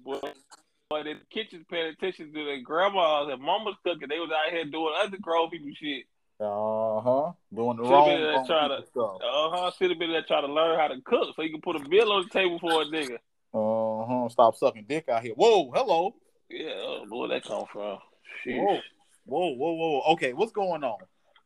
[0.88, 4.08] Boy, the kitchens paying attention to their grandmas and mamas cooking.
[4.08, 6.04] They was out here doing other grown people shit.
[6.38, 9.00] Uh huh, doing the wrong, trying to-.
[9.00, 9.18] Uh
[9.50, 9.70] huh.
[9.78, 11.88] Should have been there trying to learn how to cook so you can put a
[11.88, 13.16] bill on the table for a nigga.
[13.54, 14.28] Uh huh.
[14.28, 15.32] Stop sucking dick out here.
[15.34, 16.14] Whoa, hello.
[16.50, 17.98] Yeah, oh, boy, that come from.
[18.44, 18.58] Sheesh.
[18.58, 18.80] Whoa,
[19.24, 20.12] whoa, whoa, whoa.
[20.12, 20.98] Okay, what's going on?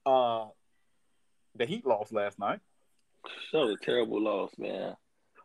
[0.04, 0.48] Uh,
[1.56, 2.60] the Heat lost last night.
[3.52, 4.96] So a terrible loss, man.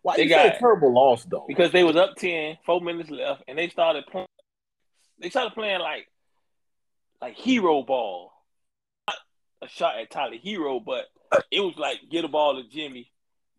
[0.01, 1.45] Why They you got- say terrible loss though?
[1.47, 4.27] Because they was up 10, four minutes left, and they started playing.
[5.19, 6.07] They started playing like,
[7.21, 8.31] like hero ball.
[9.61, 11.05] A shot at Tyler Herro, but
[11.51, 13.11] it was like get a ball to Jimmy,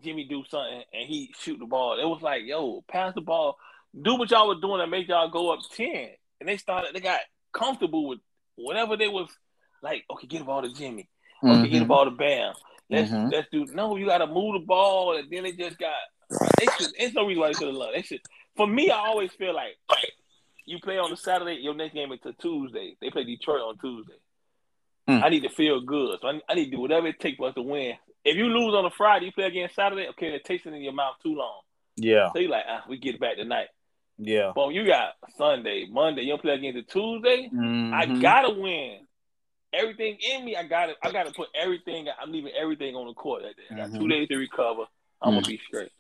[0.03, 1.99] Jimmy do something, and he shoot the ball.
[1.99, 3.57] It was like, yo, pass the ball,
[4.01, 6.11] do what y'all was doing that make y'all go up ten.
[6.39, 7.21] And they started, they got
[7.53, 8.19] comfortable with
[8.57, 9.29] whatever they was
[9.83, 10.05] like.
[10.11, 11.09] Okay, get the ball to Jimmy.
[11.43, 12.53] Okay, get the ball to Bam.
[12.91, 13.33] Let's Mhm.
[13.33, 13.65] let's do.
[13.75, 15.95] No, you got to move the ball, and then they just got.
[16.59, 16.93] They should.
[16.99, 17.93] There's no reason why they should have lost.
[17.95, 18.21] They should.
[18.57, 19.77] For me, I always feel like
[20.67, 22.97] you play on a Saturday, your next game is to Tuesday.
[23.01, 24.15] They play Detroit on Tuesday.
[25.09, 25.23] Hmm.
[25.23, 27.49] I need to feel good, so I, I need to do whatever it takes for
[27.49, 27.95] us to win.
[28.25, 30.09] If you lose on a Friday, you play again Saturday.
[30.09, 31.61] Okay, it takes it in your mouth too long.
[31.97, 33.69] Yeah, So you like, ah, we get back tonight.
[34.19, 34.51] yeah.
[34.55, 37.49] But you got Sunday, Monday, you don't play again to Tuesday.
[37.53, 38.21] I Mhm.
[38.21, 39.07] gotta win.
[39.73, 42.09] Everything in me, I gotta, I gotta put everything.
[42.21, 43.43] I'm leaving everything on the court.
[43.43, 43.63] That day.
[43.71, 44.11] I got two Mhm.
[44.11, 44.87] days to recover.
[45.23, 45.37] I'm Mhm.
[45.37, 45.93] gonna be straight.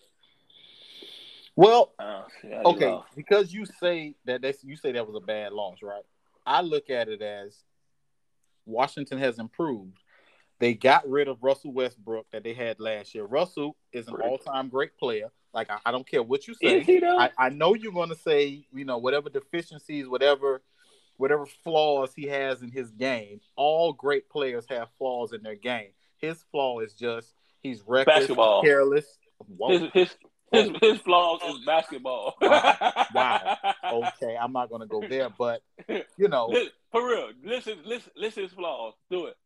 [1.55, 3.09] Well, Uh, yeah, okay, lost.
[3.17, 6.05] because you say that that's you say that was a bad loss, right?
[6.45, 7.65] I look at it as
[8.67, 9.99] Washington has improved.
[10.59, 13.25] They got rid of Russell Westbrook that they had last year.
[13.25, 14.29] Russell is an Great.
[14.29, 15.29] all-time great player.
[15.53, 16.81] Like I, I don't care what you say.
[16.81, 17.19] Is he though?
[17.19, 20.63] I, I know you're going to say, you know, whatever deficiencies, whatever,
[21.19, 23.41] whatever flaws he has in his game.
[23.57, 25.91] All great players have flaws in their game.
[26.19, 28.63] His flaw is just he's reckless, Basketball.
[28.63, 29.19] careless.
[29.47, 29.79] Whoa.
[29.79, 30.15] his his
[30.53, 32.35] his, his flaws is basketball.
[32.41, 33.07] Wow.
[33.15, 33.57] Wow.
[34.21, 35.63] okay, I'm not going to go there, but
[36.17, 36.55] you know,
[36.93, 38.43] For real, listen, listen, listen.
[38.45, 38.95] His flaws.
[39.11, 39.37] Do it.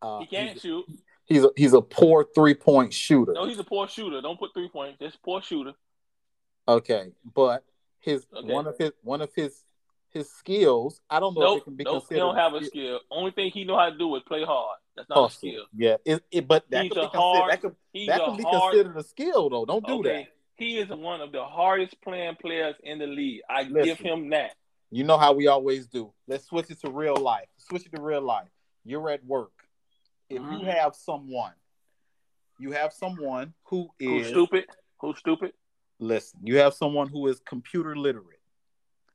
[0.00, 0.84] uh, He can't he's, shoot.
[1.24, 3.32] he's a he's a poor three point shooter.
[3.32, 4.20] No, he's a poor shooter.
[4.20, 4.98] Don't put three points.
[5.00, 5.72] Just poor shooter.
[6.68, 7.64] Okay, but
[8.00, 8.52] his Okay.
[8.52, 9.62] one of his one of his
[10.12, 11.00] his skills.
[11.10, 12.14] I don't know nope, if it can be nope, considered.
[12.14, 13.00] He don't have a skill.
[13.10, 14.78] Only thing he know how to do is play hard.
[14.96, 15.64] That's not a skill.
[15.74, 17.76] Yeah, it, it, but that He's could be hard- that could,
[18.08, 18.72] that a could be hard.
[18.74, 19.64] considered a skill though.
[19.64, 20.26] Don't do okay, that.
[20.56, 23.40] he is one of the hardest playing players in the league.
[23.48, 24.52] I give him that.
[24.90, 26.12] You know how we always do.
[26.28, 27.48] Let's switch it to real life.
[27.56, 28.48] Switch it to real life.
[28.84, 29.52] You're at work.
[30.28, 30.60] If Mhm.
[30.60, 31.54] you have someone,
[32.58, 34.66] you have someone who Who's stupid?
[35.00, 35.54] Who's stupid?
[35.98, 38.40] listen, you have someone who is computer literate.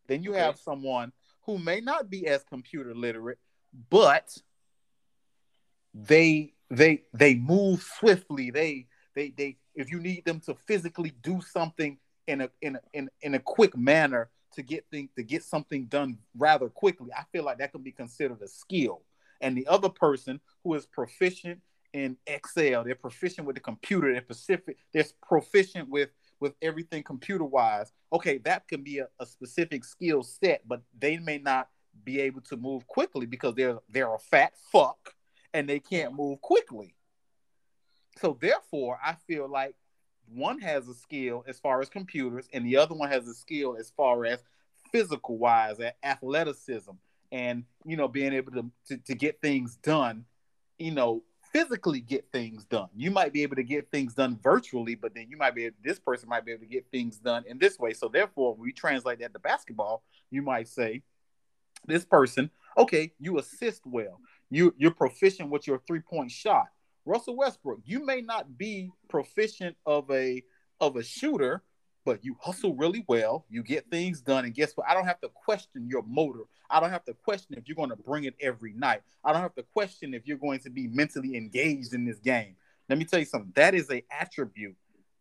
[0.08, 0.40] Then you Okay.
[0.40, 3.40] have someone who may not be as computer literate,
[3.90, 4.38] but
[5.94, 8.52] they they they move swiftly.
[8.52, 12.82] They they they if you need them to physically do something in a in a,
[12.94, 17.24] in, in a quick manner to get things to get something done rather quickly, I
[17.32, 19.04] feel like that can be considered a skill.
[19.42, 21.62] And the other person who is proficient
[21.94, 27.44] in Excel, they're proficient with the computer, they're specific, they're proficient with with everything computer
[27.44, 27.92] wise.
[28.14, 31.70] Okay, that can be a, a specific skill set, but they may not
[32.04, 35.16] be able to move quickly because they're they're a fat fuck
[35.54, 36.94] and they can't move quickly.
[38.20, 39.76] So therefore, I feel like
[40.34, 43.78] one has a skill as far as computers, and the other one has a skill
[43.80, 44.44] as far as
[44.92, 46.92] physical wise, athleticism,
[47.32, 50.26] and you know, being able to, to, to get things done,
[50.78, 51.24] you know,
[51.58, 52.88] physically get things done.
[52.96, 55.98] You might be able to get things done virtually, but then you might be this
[55.98, 57.94] person might be able to get things done in this way.
[57.94, 61.02] So therefore, we translate that to basketball, you might say,
[61.88, 64.20] this person, okay, you assist well.
[64.52, 66.68] You you're proficient with your three-point shot.
[67.06, 70.44] Russell Westbrook, you may not be proficient of a
[70.80, 71.64] of a shooter,
[72.08, 73.46] but you hustle really well.
[73.50, 74.88] You get things done, and guess what?
[74.90, 76.44] I don't have to question your motor.
[76.70, 79.02] I don't have to question if you're going to bring it every night.
[79.26, 82.56] I don't have to question if you're going to be mentally engaged in this game.
[82.88, 83.52] Let me tell you something.
[83.56, 84.78] That is a attribute.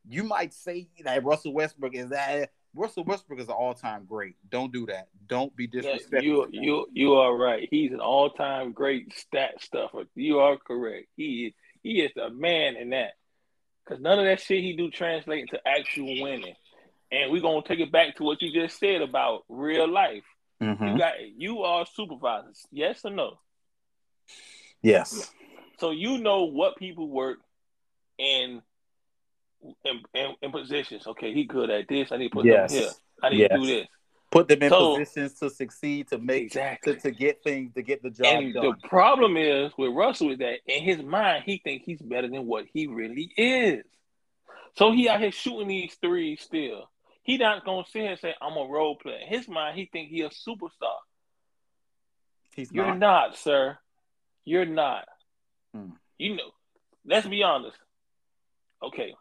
[0.09, 4.37] You might say that Russell Westbrook is that Russell Westbrook is an all-time great.
[4.49, 5.09] Don't do that.
[5.27, 6.23] Don't be disrespectful.
[6.23, 7.67] you you you are right.
[7.69, 10.05] He's an all time great stat stuffer.
[10.15, 11.09] You are correct.
[11.17, 13.15] He is he is the man in that.
[13.89, 16.55] Cause none of that shit he do translate into actual winning.
[17.11, 20.25] And we're gonna take it back to what you just said about real life.
[20.63, 20.93] Mhm.
[20.93, 23.39] You got you are supervisors, yes or no?
[24.83, 25.33] Yes.
[25.79, 27.39] So you know what people work
[28.19, 28.63] in
[29.85, 31.07] in, in, in positions.
[31.07, 32.13] Okay, he good at this.
[32.13, 32.73] I need to put Yes.
[32.73, 32.91] him here.
[33.23, 33.51] I need Yes.
[33.51, 33.87] to do this.
[34.31, 36.95] Put them in So- positions to succeed, to make Exactly.
[36.95, 38.65] to, to get things, to get the job And done.
[38.65, 42.47] the problem is with Russell is that in his mind he think he's better than
[42.47, 43.85] what he really is.
[44.77, 46.91] So he out here shooting these threes still.
[47.27, 49.19] He not gonna sit here and say I'm a role player.
[49.19, 50.95] In his mind he think he a superstar.
[52.55, 52.99] He's You're not.
[52.99, 53.77] not, sir.
[54.45, 55.09] You're not.
[55.75, 55.91] Hmm.
[56.19, 56.51] You know.
[57.05, 57.77] Let's be honest.
[58.81, 59.13] Okay.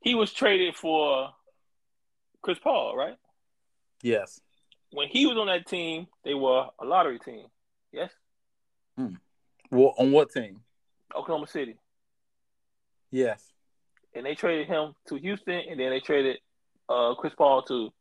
[0.00, 1.30] He was traded for
[2.42, 3.16] Chris Paul, right?
[4.02, 4.40] Yes.
[4.92, 7.46] When he was on that team, they were a lottery team.
[7.92, 8.12] Yes,
[8.96, 10.60] Well, on what team?
[11.14, 11.76] Oklahoma City.
[13.10, 13.42] Yes.
[14.16, 16.38] And they traded him to Houston, and then they traded
[16.88, 17.92] uh, Chris Paul to,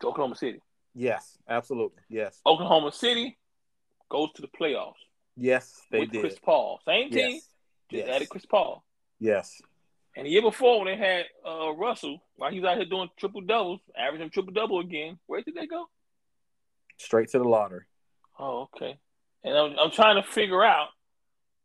[0.00, 0.60] to Oklahoma City.
[0.94, 1.38] Yes.
[1.48, 2.02] Absolutely.
[2.08, 2.40] Yes.
[2.46, 3.38] Oklahoma City
[4.10, 4.94] goes to the playoffs
[5.36, 6.20] Yes, they with did.
[6.20, 6.80] Chris Paul.
[6.84, 7.48] Same team, yes.
[7.90, 8.16] just Yes.
[8.16, 8.84] added Chris Paul.
[9.18, 9.60] Yes.
[10.16, 13.08] And the year before, when they had uh, Russell, while he was out here doing
[13.16, 15.86] triple doubles, averaging triple double again, where did they go?
[16.98, 17.84] Straight to the lottery.
[18.38, 18.98] Oh, okay.
[19.44, 20.88] And I'm, I'm trying to figure out,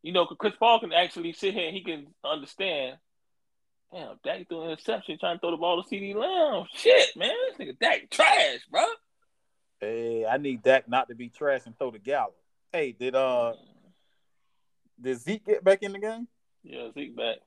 [0.05, 2.97] you know, Chris Paul can actually sit here and he can understand.
[3.91, 6.67] Damn, Dak threw an interception trying to throw the ball to CeeDee Lamb.
[6.75, 8.83] Shit, man, this nigga Dak trash, bro.
[9.79, 12.35] Hey, I need Dak not to be trash and throw the gallop.
[12.71, 13.53] Hey, did uh
[15.01, 16.27] did Zeke get back in the game?
[16.63, 17.37] Yeah, Zeke back.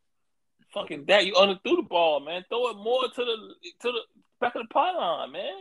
[0.75, 2.44] Fucking Dak, you underthrew the ball, man.
[2.49, 4.01] Throw it more to the to the
[4.40, 5.55] back of the pylon, man.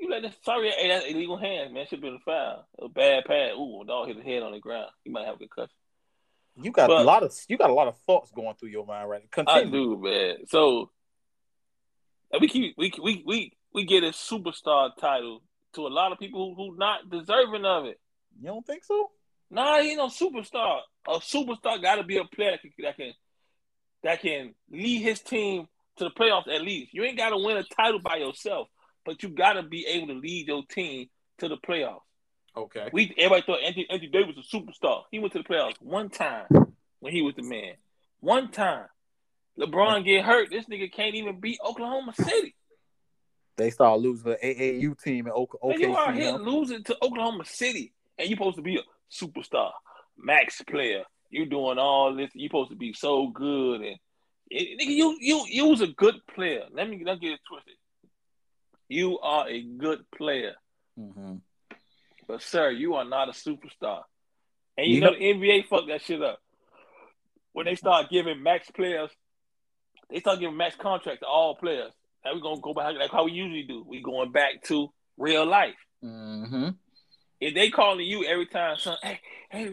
[0.00, 1.84] You let this sorry, hey, that's illegal hands, man.
[1.84, 2.66] Should have been a foul.
[2.78, 3.52] A bad pass.
[3.52, 4.88] Ooh, dog hit his head on the ground.
[5.04, 5.74] He might have a concussion.
[6.62, 8.86] You got But- a lot of you got a lot of thoughts going through your
[8.86, 9.44] mind right now.
[9.46, 10.46] I do, man.
[10.46, 10.90] So
[12.32, 15.42] and we keep we we we we get a superstar title
[15.74, 18.00] to a lot of people who, who not deserving of it.
[18.40, 19.10] You don't think so?
[19.50, 20.80] Nah, he ain't no superstar.
[21.08, 23.12] A superstar got to be a player that can, that can
[24.02, 26.94] that can lead his team to the playoffs at least.
[26.94, 28.68] You ain't got to win a title by yourself,
[29.04, 32.00] but you got to be able to lead your team to the playoffs.
[32.56, 32.88] Okay.
[32.92, 35.02] We everybody thought Anthony, Anthony Davis was a superstar.
[35.10, 36.46] He went to the playoffs one time
[36.98, 37.74] when he was the man.
[38.20, 38.86] One time.
[39.58, 40.48] LeBron get hurt.
[40.50, 42.54] This nigga can't even beat Oklahoma City.
[43.56, 47.44] They start losing the AAU team in OK- Man, you are here losing to Oklahoma
[47.44, 48.82] City, and you supposed to be a
[49.12, 49.72] superstar,
[50.16, 51.04] max player.
[51.28, 52.30] You're doing all this.
[52.34, 53.96] You supposed to be so good, and
[54.50, 56.64] it, nigga, you you you was a good player.
[56.72, 57.74] Let me not get it twisted.
[58.88, 60.54] You are a good player.
[60.98, 61.36] Mm-hmm.
[62.30, 64.02] But sir, you are not a superstar.
[64.78, 66.38] And you, You know, know- the NBA fucked that shit up.
[67.52, 69.10] When they start giving max players,
[70.08, 71.92] they start giving max contracts to all players.
[72.24, 73.84] Now we're gonna go back like how we usually do.
[73.86, 74.88] We going back to
[75.18, 75.74] real life.
[76.04, 76.68] Mm-hmm.
[77.40, 79.70] If they calling you every time, son, hey, hey,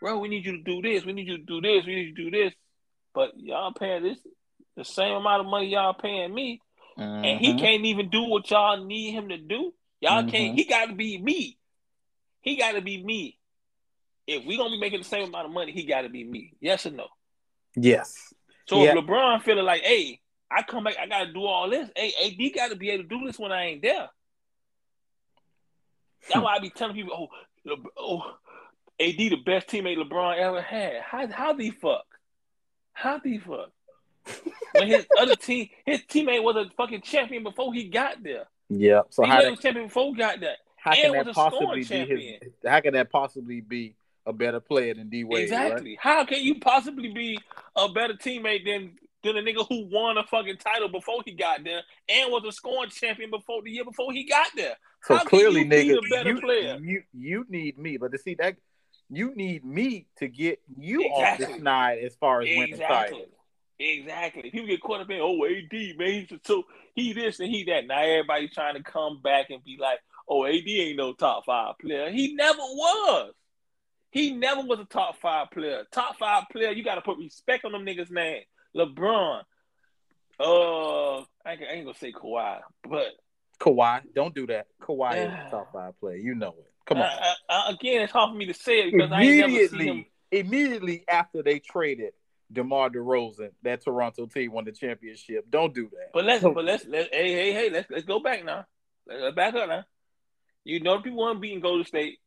[0.00, 2.08] bro, we need you to do this, we need you to do this, we need
[2.08, 2.54] you to do this.
[3.12, 4.18] But y'all paying this
[4.76, 6.60] the same amount of money y'all paying me,
[6.96, 7.58] and he Mhm.
[7.58, 9.74] can't even do what y'all need him to do.
[10.00, 10.54] Y'all can't.
[10.54, 10.58] Mhm.
[10.58, 11.58] He got to be me.
[12.40, 13.38] He got to be me.
[14.26, 16.52] If we gonna be making the same amount of money, he got to be me.
[16.60, 17.06] Yes or no?
[17.74, 18.14] Yes.
[18.68, 18.90] So Yeah.
[18.90, 20.20] if LeBron feeling like, hey,
[20.50, 21.88] I come back, I got to do all this.
[21.96, 24.08] Hey, AD got to be able to do this when I ain't there.
[26.22, 26.40] That's hmm.
[26.42, 27.28] why I be telling people, oh,
[27.64, 28.36] Le- oh,
[29.00, 31.02] AD the best teammate LeBron ever had.
[31.02, 32.06] How how the fuck?
[32.92, 33.70] How the fuck?
[34.72, 38.46] when his other team, his teammate was a fucking champion before he got there.
[38.68, 39.02] Yeah.
[39.10, 40.56] So he how was champion before he got there.
[40.88, 42.52] How can that was a scoring possibly be his?
[42.66, 43.94] How can that possibly be
[44.26, 45.44] a better player than D Wade?
[45.44, 45.98] exactly.
[46.00, 47.38] How can you possibly be
[47.76, 48.92] a better teammate than
[49.24, 52.52] than a nigga who won a fucking title before he got there and was a
[52.52, 54.76] scoring champion before the year before he got there?
[55.02, 56.78] So How clearly, you nigga, better you, player?
[56.80, 58.56] you you need me, but to see that
[59.10, 61.54] you need me to get you off Exactly.
[61.54, 63.18] the snide as far as winning Exactly.
[63.18, 63.32] titles.
[63.80, 64.50] Exactly.
[64.50, 67.86] People get caught up in, oh, AD, man, he's so he this and he that.
[67.86, 71.74] Now everybody trying to come back and be like, oh, AD ain't no top five
[71.80, 72.10] player.
[72.10, 73.32] He never was.
[74.10, 75.84] He never was a top five player.
[75.92, 78.42] Top five player, you got to put respect on them niggas' name.
[78.76, 79.42] LeBron.
[80.40, 83.06] Uh, I ain't, I ain't gonna say Kawhi, but
[83.60, 84.66] Kawhi, don't do that.
[84.80, 85.48] Kawhi is Yeah.
[85.50, 86.16] top five player.
[86.16, 86.72] You know it.
[86.86, 87.04] Come on.
[87.04, 89.80] I- I- again, it's hard for me to say it because I ain't never seen
[89.80, 89.86] him.
[89.90, 92.12] immediately, immediately after they traded
[92.52, 95.44] DeMar DeRozan, that Toronto team won the championship.
[95.50, 96.10] Don't do that.
[96.14, 98.64] But let's, but let's, let hey, hey, hey, let's let's go back now.
[99.06, 99.84] Let's, let's back up now.
[100.68, 102.18] You know, people want to beat in Golden State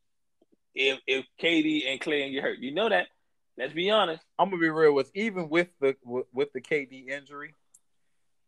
[0.74, 2.58] if if KD and Klay and get hurt.
[2.58, 3.06] You know that.
[3.56, 4.24] Let's be honest.
[4.40, 7.54] I'm gonna be real with even with the with, with the KD injury,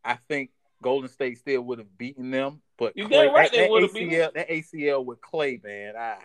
[0.03, 0.49] I think
[0.82, 2.63] Golden State still would have beaten them.
[2.79, 6.17] But You Klay, right that, that would've beaten ACL that ACL with Klay, man, ah,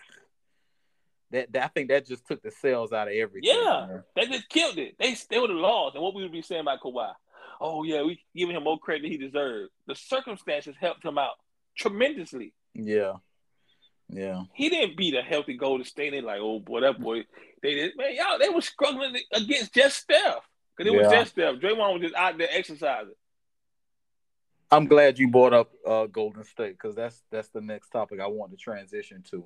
[1.33, 3.51] that, that I think that just took the sails out of everything.
[3.53, 3.87] Yeah.
[3.87, 4.03] man.
[4.17, 4.95] They just killed it.
[4.99, 5.95] They they would have lost.
[5.95, 7.13] And what we would be saying about Kawhi?
[7.61, 9.73] Oh yeah, we giving him more credit than he deserved.
[9.87, 11.35] The circumstances helped him out
[11.77, 12.55] tremendously.
[12.73, 13.13] yeah,
[14.11, 14.43] yeah.
[14.55, 16.11] He didn't beat a healthy Golden State.
[16.11, 17.25] They like, oh boy, that boy.
[17.63, 18.39] They did, man, y'all.
[18.39, 21.57] They were struggling against just Steph because it was just Steph.
[21.57, 23.15] Draymond was just out there exercising.
[24.71, 28.27] I'm glad you brought up uh, Golden State because that's that's the next topic I
[28.27, 29.45] want to transition to.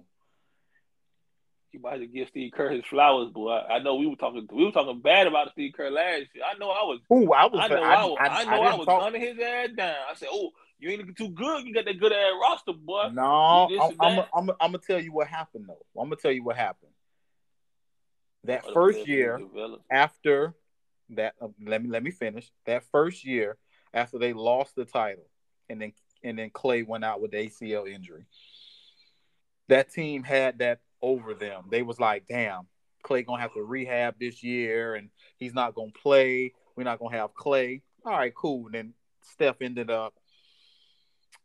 [1.72, 3.50] You might have to give Steve Kerr his flowers, boy.
[3.50, 6.44] I, I know we were talking we were talking bad about Steve Kerr last year.
[6.44, 7.60] I know I was Ooh, I was.
[7.62, 9.94] I know I, was I, I, know I, was talk- gunning his ass down.
[10.10, 10.50] I said, Oh,
[10.82, 11.64] you ain't looking too good.
[11.64, 13.10] You got that good ass roster, boy.
[13.12, 14.18] No, I'm, I'm.
[14.34, 16.00] I'm, I'm gonna tell you what happened though.
[16.00, 16.90] I'm gonna tell you what happened.
[18.44, 19.40] That What first year
[19.92, 20.54] after
[21.10, 22.50] that, uh, let me let me finish.
[22.66, 23.58] That first year
[23.94, 25.28] after they lost the title,
[25.70, 25.92] and then
[26.24, 28.26] and then Klay went out with the ACL injury.
[29.68, 31.66] That team had that over them.
[31.70, 32.66] They was like, "Damn,
[33.04, 36.54] Klay gonna have to rehab this year, and he's not gonna play.
[36.74, 38.66] We're not gonna have Klay." All right, cool.
[38.66, 40.14] And then Steph ended up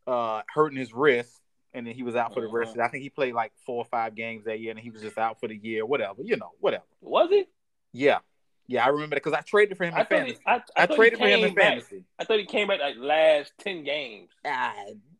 [0.08, 1.40] uh, hurting his wrist,
[1.74, 2.76] and then he was out for the rest.
[2.76, 2.82] Mhm.
[2.82, 5.18] I think he played like four or five games that year, and he was just
[5.18, 5.84] out for the year.
[5.84, 6.84] Whatever, you know, whatever.
[7.02, 7.46] Was he?
[7.92, 8.18] Yeah,
[8.66, 10.42] yeah, I remember that because I traded for him I in thought he, fantasy.
[10.46, 11.64] I, I, I traded for him in back.
[11.64, 12.04] fantasy.
[12.18, 14.30] I thought he came back like last ten games.
[14.46, 14.74] Ah,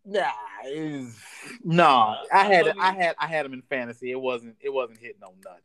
[0.05, 0.31] nah,
[1.65, 2.17] nah.
[2.33, 4.11] I I had I had I had him in fantasy.
[4.11, 5.63] It wasn't it wasn't hitting on nothing.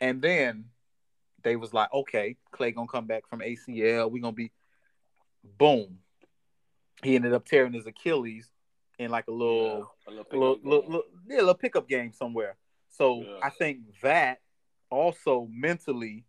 [0.00, 0.66] And then
[1.42, 4.10] they was like, okay, Klay gonna come back from ACL.
[4.10, 4.52] We gonna be
[5.58, 5.98] boom.
[7.02, 8.50] He ended up tearing his Achilles
[8.98, 10.90] in like a little Yeah, a little little, pickup little, game.
[10.90, 12.56] little, yeah, a little pickup game somewhere.
[12.88, 13.38] So Yeah.
[13.42, 14.40] I think that
[14.90, 16.24] also mentally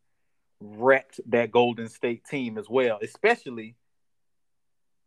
[0.59, 3.75] wrecked that Golden State team as well, especially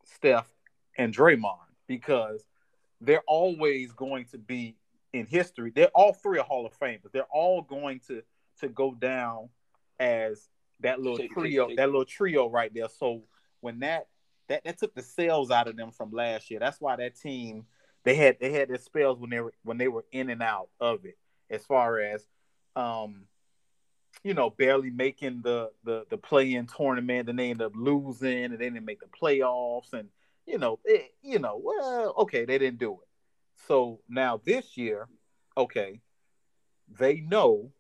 [0.05, 0.53] Steph
[0.97, 2.45] and Draymond, because
[3.01, 4.77] they're always going to be
[5.13, 5.71] in history.
[5.75, 7.13] They're all three are Hall of Famers.
[7.13, 8.23] They're all going to
[8.61, 9.49] to go down
[9.99, 10.49] as
[10.81, 12.89] that little trio, that little trio right there.
[12.89, 13.23] So
[13.61, 14.09] when that
[14.53, 16.61] that that took the sails out of them from last year.
[16.61, 17.65] That's why that team
[18.05, 20.69] they had they had their spells when they were when they were in and out
[20.79, 21.17] of it.
[21.51, 22.27] As far as
[22.77, 23.25] um,
[24.23, 28.45] you know, barely making the the the play in tournament, then they end up losing,
[28.45, 30.09] and they didn't make the playoffs, and
[30.47, 33.09] you know, it, you know, well, okay, they didn't do it.
[33.67, 35.09] So now this year,
[35.57, 36.01] okay,
[36.99, 37.71] they know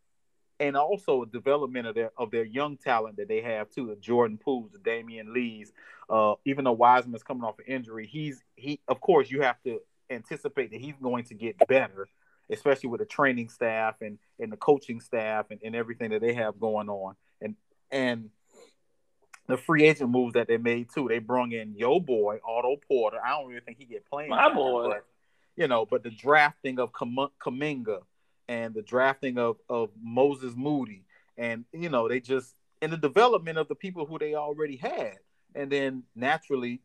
[0.62, 3.88] and also a development of their of their young talent that they have too.
[3.88, 5.72] The Jordan Pooles, the Damion Lees.
[6.08, 8.80] Uh, even though Wiseman's coming off an injury, he's he.
[8.86, 12.08] Of course, you have to anticipate that he's going to get better,
[12.48, 16.34] especially with the training staff and and the coaching staff and, and everything that they
[16.34, 17.16] have going on.
[17.40, 17.56] And
[17.90, 18.30] and
[19.48, 21.08] the free agent moves that they made too.
[21.08, 23.18] They brung in Yo boy Otto Porter.
[23.24, 24.30] I don't really think he get playing.
[24.30, 24.90] My boy.
[24.90, 25.06] But,
[25.56, 28.02] you know, but the drafting of Kuminga
[28.49, 31.05] and the drafting of of Moses Moody,
[31.36, 35.18] and you know, they just and the development of the people who they already had,
[35.55, 36.80] and then naturally,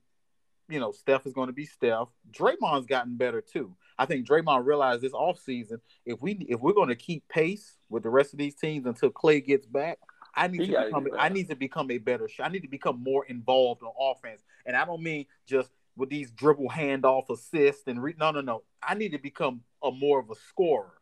[0.69, 2.07] you know, Steph is going to be Steph.
[2.31, 3.75] Draymond's gotten better too.
[3.97, 8.03] I think Draymond realized this offseason, if we if we're going to keep pace with
[8.03, 9.97] the rest of these teams until Klay gets back,
[10.35, 13.03] I need he to become I need to become a better I need to become
[13.03, 14.43] more involved on offense.
[14.65, 18.63] And I don't mean just with these dribble handoff assists and re- no no no.
[18.83, 20.93] I need to become a more of a scorer.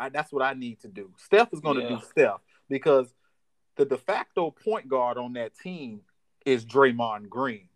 [0.00, 1.10] I, that's what I need to do.
[1.16, 1.88] Steph is going to yeah.
[1.90, 3.12] do Steph because
[3.76, 6.00] the de facto point guard on that team
[6.46, 7.68] is Draymond Green.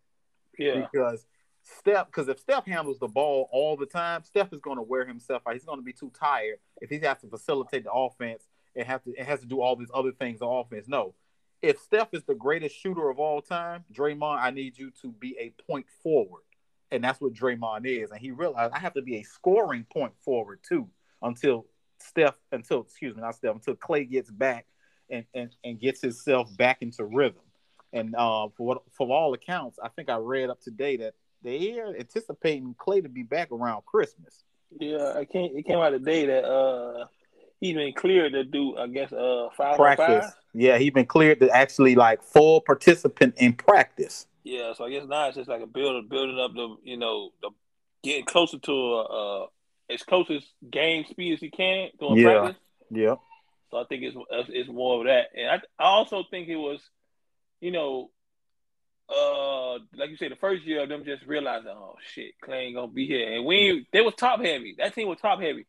[0.58, 0.86] Yeah.
[0.92, 1.26] Because
[1.62, 5.06] Steph, because if Steph handles the ball all the time, Steph is going to wear
[5.06, 5.54] himself out.
[5.54, 8.44] He's going to be too tired if he has to facilitate the offense
[8.76, 10.88] and have to it has to do all these other things on offense.
[10.88, 11.14] No.
[11.62, 15.36] If Steph is the greatest shooter of all time, Draymond, I need you to be
[15.40, 16.42] a point forward.
[16.90, 18.10] And that's what Draymond is.
[18.10, 20.88] And he realized I have to be a scoring point forward too
[21.22, 21.64] until
[22.04, 24.66] Steph until excuse me, not Steph, until Klay gets back
[25.10, 27.42] and, and, and gets himself back into rhythm.
[27.92, 31.78] And uh, for what for all accounts, I think I read up today that they
[31.78, 34.42] are anticipating Klay to be back around Christmas.
[34.80, 35.54] Yeah, I can't.
[35.54, 37.06] It came out today that uh
[37.60, 40.32] he's been cleared to do, I guess, uh five practice.
[40.52, 44.26] Yeah, he's been cleared to actually like full participant in practice.
[44.42, 47.30] Yeah, so I guess now it's just like a building, building up the, you know,
[47.40, 47.50] the
[48.02, 49.46] getting closer to a, uh,
[49.90, 52.24] as close as game speed as he can doing yeah.
[52.24, 52.62] practice.
[52.90, 53.14] Yeah.
[53.70, 54.16] So I think it's
[54.50, 56.80] it's more of that, and I, I also think it was,
[57.60, 58.10] you know,
[59.08, 62.76] uh, like you said, the first year of them just realizing, oh shit, Klay ain't
[62.76, 64.76] gonna be here, and we they was top heavy.
[64.78, 65.66] That team was top heavy.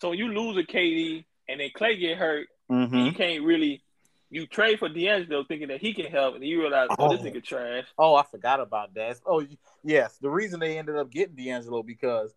[0.00, 2.96] So when you lose a KD and then Klay get hurt, mm-hmm.
[2.96, 3.82] you can't really.
[4.30, 7.22] You trade for D'Angelo thinking that he can help, and you realize, oh, oh this
[7.22, 7.86] nigga trash.
[7.96, 9.16] Oh, I forgot about that.
[9.24, 9.42] Oh,
[9.82, 12.34] yes, the reason they ended up getting D'Angelo because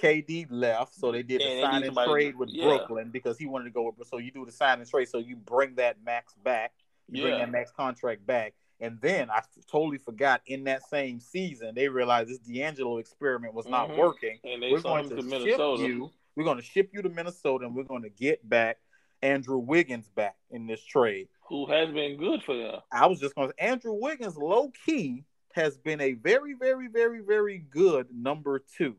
[0.00, 2.64] KD left, so they did a sign and trade with yeah.
[2.64, 3.94] Brooklyn because he wanted to go.
[4.08, 6.72] So you do the sign and trade, so you bring that max back,
[7.08, 7.28] you yeah.
[7.28, 11.88] bring that max contract back, and then I totally forgot in that same season they
[11.88, 14.00] realized this D'Angelo experiment was not mm-hmm.
[14.00, 14.38] working.
[14.44, 16.10] And they we're going to, to ship you.
[16.34, 18.78] We're going to ship you to Minnesota, and we're going to get back
[19.22, 22.80] Andrew Wiggins back in this trade, who has been good for them.
[22.90, 27.20] I was just going to Andrew Wiggins, low key, has been a very, very, very,
[27.20, 28.96] very good number two.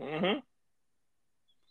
[0.00, 0.38] Mm-hmm.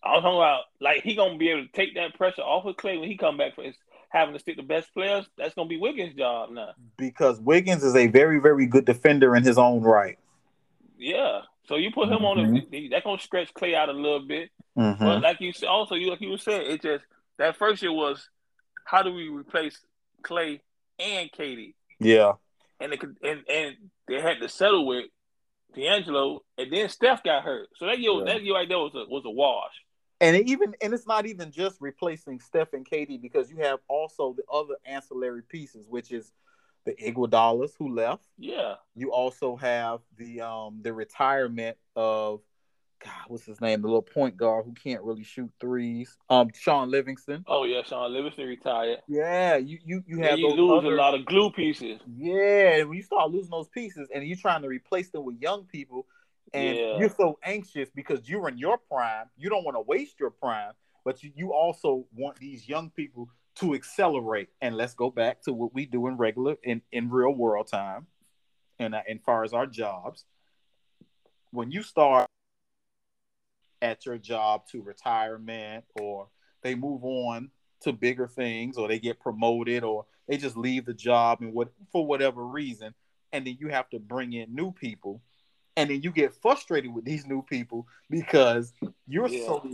[0.03, 2.75] I was talking about like he gonna be able to take that pressure off of
[2.75, 3.75] Klay when he come back for his
[4.09, 5.25] having to stick the best players.
[5.37, 6.69] That's gonna be Wiggins' job now.
[6.97, 10.17] Because Wiggins is a very, very good defender in his own right.
[10.97, 11.41] Yeah.
[11.67, 12.25] So you put him mm-hmm.
[12.25, 14.51] on the that gonna stretch Klay out a little bit.
[14.77, 15.03] Mm-hmm.
[15.03, 17.03] But like you said, also you like you were saying, it just
[17.37, 18.29] that first year was
[18.85, 19.79] how do we replace
[20.23, 20.59] Klay
[20.99, 21.73] and KD?
[21.99, 22.33] Yeah.
[22.79, 23.75] And could and, and
[24.07, 25.05] they had to settle with
[25.75, 27.69] D'Angelo, and then Steph got hurt.
[27.77, 28.33] So that year, yeah.
[28.33, 29.73] that year right there was a was a wash.
[30.21, 34.33] And even and it's not even just replacing Steph and KD because you have also
[34.33, 36.31] the other ancillary pieces, which is
[36.85, 38.23] the Iguodala's who left.
[38.37, 38.75] Yeah.
[38.95, 42.41] You also have the um the retirement of
[43.03, 43.81] God, what's his name?
[43.81, 46.15] The little point guard who can't really shoot threes.
[46.29, 47.43] Um, Shaun Livingston.
[47.47, 48.99] Oh yeah, Shaun Livingston retired.
[49.07, 50.93] Yeah, you you you have you lose other...
[50.93, 51.99] a lot of glue pieces.
[52.17, 55.65] Yeah, when you start losing those pieces and you're trying to replace them with young
[55.65, 56.07] people,
[56.53, 56.97] and yeah.
[56.97, 60.71] you're so anxious because you're in your prime, you don't want to waste your prime,
[61.03, 64.49] but you, you also want these young people to accelerate.
[64.61, 68.07] And let's go back to what we do in regular in in real world time,
[68.79, 70.25] and uh, as far as our jobs,
[71.51, 72.29] when you start
[73.85, 76.27] at your job to retirement or
[76.63, 77.49] they move on
[77.81, 81.69] to bigger things or they get promoted or they just leave the job and what
[81.91, 82.93] for whatever reason
[83.31, 85.21] and then you have to bring in new people
[85.77, 88.73] and then you get frustrated with these new people because
[89.07, 89.45] you're yeah.
[89.45, 89.69] so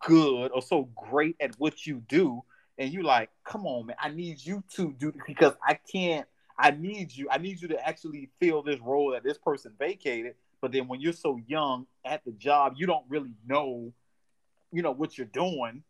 [0.00, 2.42] good or so great at what you do
[2.76, 6.26] and you like come on man i need you to do because i can't
[6.58, 10.34] i need you i need you to actually fill this role that this person vacated
[10.64, 13.92] but then when you're so young at the job, you don't really know,
[14.72, 15.82] you know, what you're doing.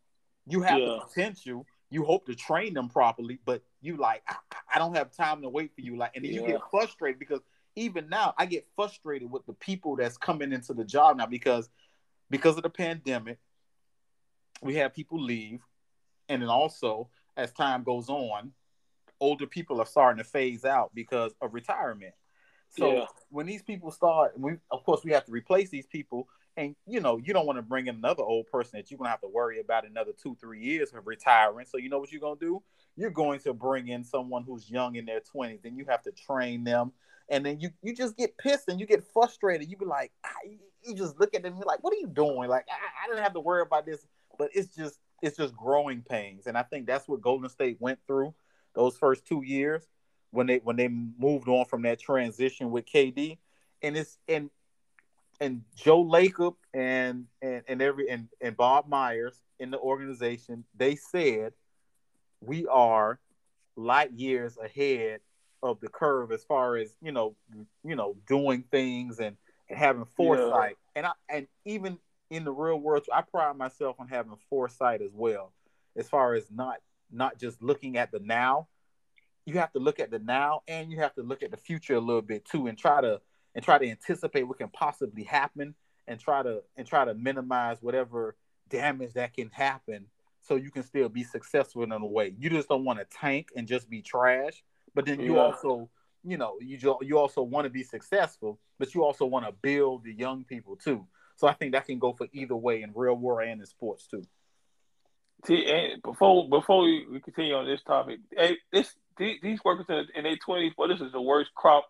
[0.47, 0.85] You have yeah.
[0.87, 1.65] the potential.
[1.89, 4.35] You hope to train them properly, but you like, I,
[4.75, 5.95] I don't have time to wait for you.
[5.95, 6.41] Like, and then yeah.
[6.41, 7.39] you get frustrated because
[7.77, 11.69] even now I get frustrated with the people that's coming into the job now because
[12.29, 13.37] because of the pandemic,
[14.61, 15.61] we have people leave,
[16.27, 17.07] and then also
[17.37, 18.51] as time goes on,
[19.21, 22.13] older people are starting to phase out because of retirement.
[22.77, 23.05] So Yeah.
[23.29, 26.99] when these people start, we of course we have to replace these people, and you
[26.99, 29.27] know you don't want to bring in another old person that you're gonna have to
[29.27, 31.65] worry about another two three years of retiring.
[31.65, 32.61] So you know what you're gonna do?
[32.95, 36.11] You're going to bring in someone who's young in their twenties, and you have to
[36.11, 36.91] train them,
[37.29, 39.69] and then you you just get pissed and you get frustrated.
[39.69, 40.59] You be like, ah, you-
[40.95, 42.47] just look at them and be like, what are you doing?
[42.47, 44.05] Like I, I didn't have to worry about this,
[44.37, 47.99] but it's just it's just growing pains, and I think that's what Golden State went
[48.05, 48.33] through
[48.75, 49.87] those first two years
[50.35, 53.37] when they when they moved on from that transition with KD,
[53.81, 54.49] and it's and
[55.39, 60.95] and Joe Lacob and and and every and and Bob Myers in the organization, they
[60.95, 61.53] said
[62.41, 63.19] we are
[63.75, 65.21] light years ahead
[65.63, 67.35] of the curve as far as you know
[67.83, 69.37] you know doing things and,
[69.69, 70.77] and having foresight.
[70.95, 71.97] And I and even
[72.29, 75.53] in the real world I pride myself on having foresight as well
[75.95, 76.77] as far as not
[77.11, 78.67] not just looking at the now
[79.45, 81.95] you have to look at the now and you have to look at the future
[81.95, 83.21] a little bit too and try to
[83.53, 85.75] and try to anticipate what can possibly happen
[86.07, 88.35] and try to and try to minimize whatever
[88.69, 90.05] damage that can happen
[90.41, 92.33] so you can still be successful in a way.
[92.37, 95.41] You just don't want to tank and just be trash, but then you Yeah.
[95.41, 95.89] also,
[96.23, 99.51] you know, you jo- you also want to be successful, but you also want to
[99.51, 101.07] build the young people too.
[101.35, 104.07] So I think that can go for either way in real world and in sports
[104.07, 104.23] too.
[105.45, 109.85] See, and before before we, we continue on this topic, hey, this these, these workers
[109.89, 111.85] in, in their twenties, well, this is the worst crop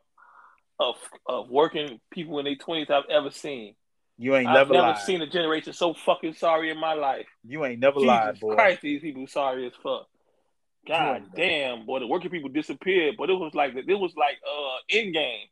[0.80, 0.96] of
[1.26, 3.76] of working people in their twenties I've ever seen.
[4.18, 7.28] You ain't I've never seen a generation so fucking sorry in my life.
[7.44, 8.56] you ain't never Jesus lied, boy.
[8.56, 10.08] Christ, these people sorry as fuck.
[10.88, 14.78] God damn, boy, the working people disappeared, but it was like it was like uh
[14.90, 15.48] in game.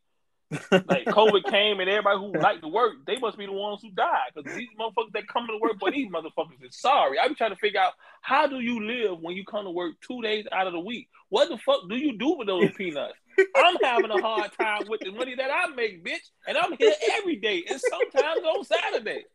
[0.52, 3.90] Like COVID came and everybody who liked to work, they must be the ones who
[3.92, 7.18] died because these motherfuckers that come to work, but these motherfuckers is sorry.
[7.20, 9.96] I be trying to figure out how do you live when you come to work
[10.08, 11.10] two days out of the week?
[11.30, 13.16] What the fuck do you do with those peanuts?
[13.56, 16.94] I'm having a hard time with the money that I make, bitch, and I'm here
[17.14, 19.26] every day and sometimes on Saturday.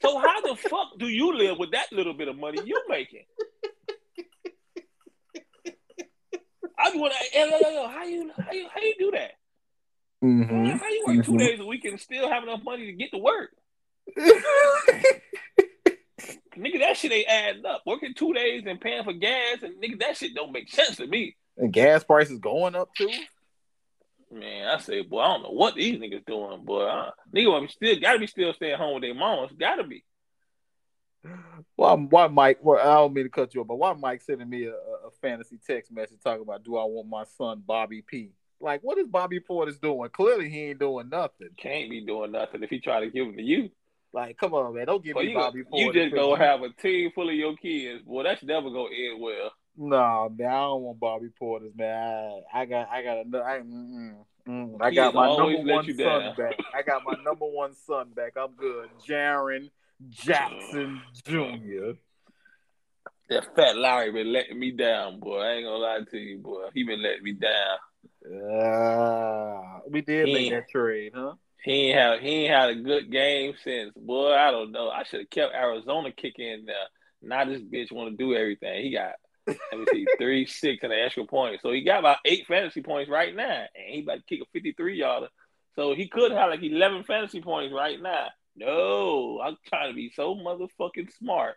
[0.00, 3.24] So how the fuck do you live with that little bit of money you making?
[6.78, 9.32] I yo, yo, how you how you how you do that?
[10.22, 10.78] Mhm.
[10.80, 11.38] How you work two Mhm.
[11.38, 13.50] days a week and still have enough money to get to work?
[16.56, 17.82] Nigga, that shit ain't adding up.
[17.86, 21.06] Working two days and paying for gas and nigga, that shit don't make sense to
[21.06, 21.36] me.
[21.56, 23.10] and gas prices going up too.
[24.30, 26.82] Man, I say, boy, I don't know what these niggas doing, boy.
[26.82, 29.52] Uh, nigga, me still gotta be still staying home with their moms.
[29.52, 30.04] Gotta be.
[31.76, 32.58] Why, why Mike?
[32.62, 35.10] Well, I don't mean to cut you off, but why Mike sending me a, a
[35.22, 38.30] fantasy text message talking about, do I want my son Bobby P?
[38.60, 40.10] Like, what is Bobby Portis doing?
[40.10, 41.48] Clearly, he ain't doing nothing.
[41.56, 43.70] Can't be doing nothing if he try to give them to you.
[44.12, 45.78] Like, come on, man, don't give But me you, Bobby Portis.
[45.78, 48.22] you just gonna have a team full of your kids, boy.
[48.24, 49.52] That's never gonna end well.
[49.76, 52.42] Nah, man, I don't want Bobby Portis, man.
[52.52, 54.14] I, I got, I got, a, I, mm,
[54.48, 56.34] mm, I got my number one son down.
[56.36, 56.56] back.
[56.74, 58.32] I got my number one son back.
[58.36, 58.88] I'm good.
[59.06, 59.70] Jaren
[60.08, 61.92] Jackson Jr.
[63.28, 65.38] That fat Larry been letting me down, boy.
[65.38, 66.68] I ain't gonna lie to you, boy.
[66.72, 67.78] He been letting me down.
[68.28, 71.34] Uh, we did make that trade, huh?
[71.64, 73.92] He ain't had he ain't had a good game since.
[73.96, 74.90] Boy, I don't know.
[74.90, 76.76] I should have kept Arizona kicking in there.
[77.22, 78.82] Now this bitch want to do everything.
[78.82, 79.12] He got
[79.46, 81.60] let me see three, six, and an extra point.
[81.62, 84.44] So he got about eight fantasy points right now, and he about to kick a
[84.52, 85.28] fifty-three yarder.
[85.74, 88.28] So he could have like eleven fantasy points right now.
[88.56, 91.56] No, I'm trying to be so motherfucking smart,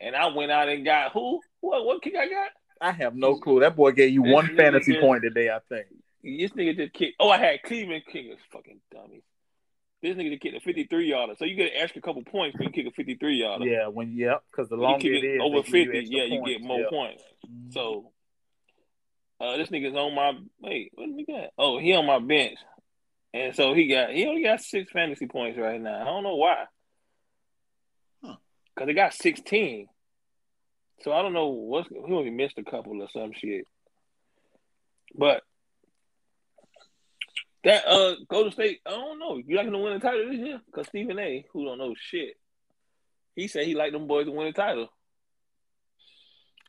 [0.00, 1.40] and I went out and got who?
[1.60, 1.84] What?
[1.84, 2.50] What kick I got?
[2.80, 3.60] I have no clue.
[3.60, 5.86] That boy gave you This one fantasy just- point today, I think.
[6.22, 7.16] This nigga just kicked.
[7.18, 8.38] Oh, I had Cleveland kickers.
[8.52, 9.22] Fucking dummies.
[10.02, 11.34] This nigga just kicked a 53 yarder.
[11.38, 13.64] So you get an extra couple points when you kick a 53 yarder.
[13.66, 15.84] Yeah, when yep, because the When you longer kick it is, over they give you
[15.92, 16.50] 50, extra yeah, you points.
[16.50, 16.86] get more Yeah.
[16.90, 17.22] points.
[17.70, 18.12] So
[19.40, 21.50] uh, this nigga's on my wait, what did we got?
[21.58, 22.58] Oh, he on my bench.
[23.34, 26.02] And so he got he only got six fantasy points right now.
[26.02, 26.64] I don't know why.
[28.24, 28.36] Huh.
[28.76, 29.86] Cause they got 16.
[31.02, 33.66] So I don't know what's he only missed a couple or some shit.
[35.14, 35.42] But
[37.64, 39.36] that uh Golden State, I don't know.
[39.44, 40.60] You like him to win the title this year?
[40.74, 42.36] Cause Stephen A, who don't know shit,
[43.36, 44.88] he said he liked them boys to win the title.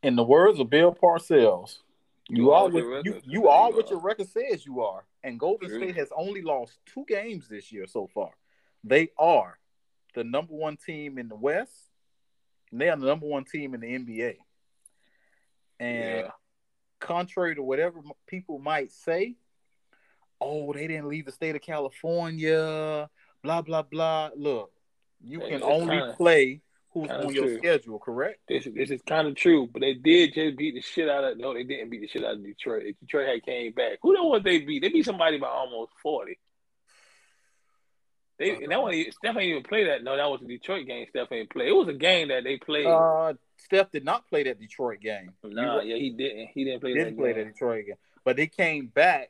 [0.01, 1.77] In the words of Bill Parcells,
[2.29, 3.23] you, You are are what your you, record.
[3.25, 3.89] you are You what are.
[3.93, 5.05] your record says you are.
[5.23, 5.77] And Golden True.
[5.79, 8.31] State has only lost two games this year so far.
[8.83, 9.57] They are
[10.13, 11.71] the number one team in the West.
[12.71, 14.35] And they are the number one team in the NBA.
[15.79, 16.31] And Yeah.
[16.99, 19.35] contrary to whatever people might say,
[20.43, 23.09] oh, they didn't leave the state of California,
[23.43, 24.29] blah, blah, blah.
[24.35, 24.71] Look,
[25.23, 26.61] you can only kinda- play
[26.93, 27.57] who's on your true.
[27.57, 28.39] schedule, correct?
[28.47, 31.37] This, this is kind of true, but they did just beat the shit out of.
[31.37, 32.83] No, they didn't beat the shit out of Detroit.
[32.85, 33.99] If Detroit had came back.
[34.01, 34.81] Who know what they beat?
[34.81, 36.37] They beat somebody by almost forty.
[38.39, 40.03] They and that one Steph ain't even play that.
[40.03, 41.05] No, that was a Detroit game.
[41.09, 41.67] Steph ain't play.
[41.67, 42.85] It was a game that they played.
[42.85, 45.31] Uh, Steph did not play that Detroit game.
[45.43, 46.49] nah, yeah, he didn't.
[46.53, 47.45] He didn't play didn't that play game.
[47.45, 49.29] that Detroit game, but they came back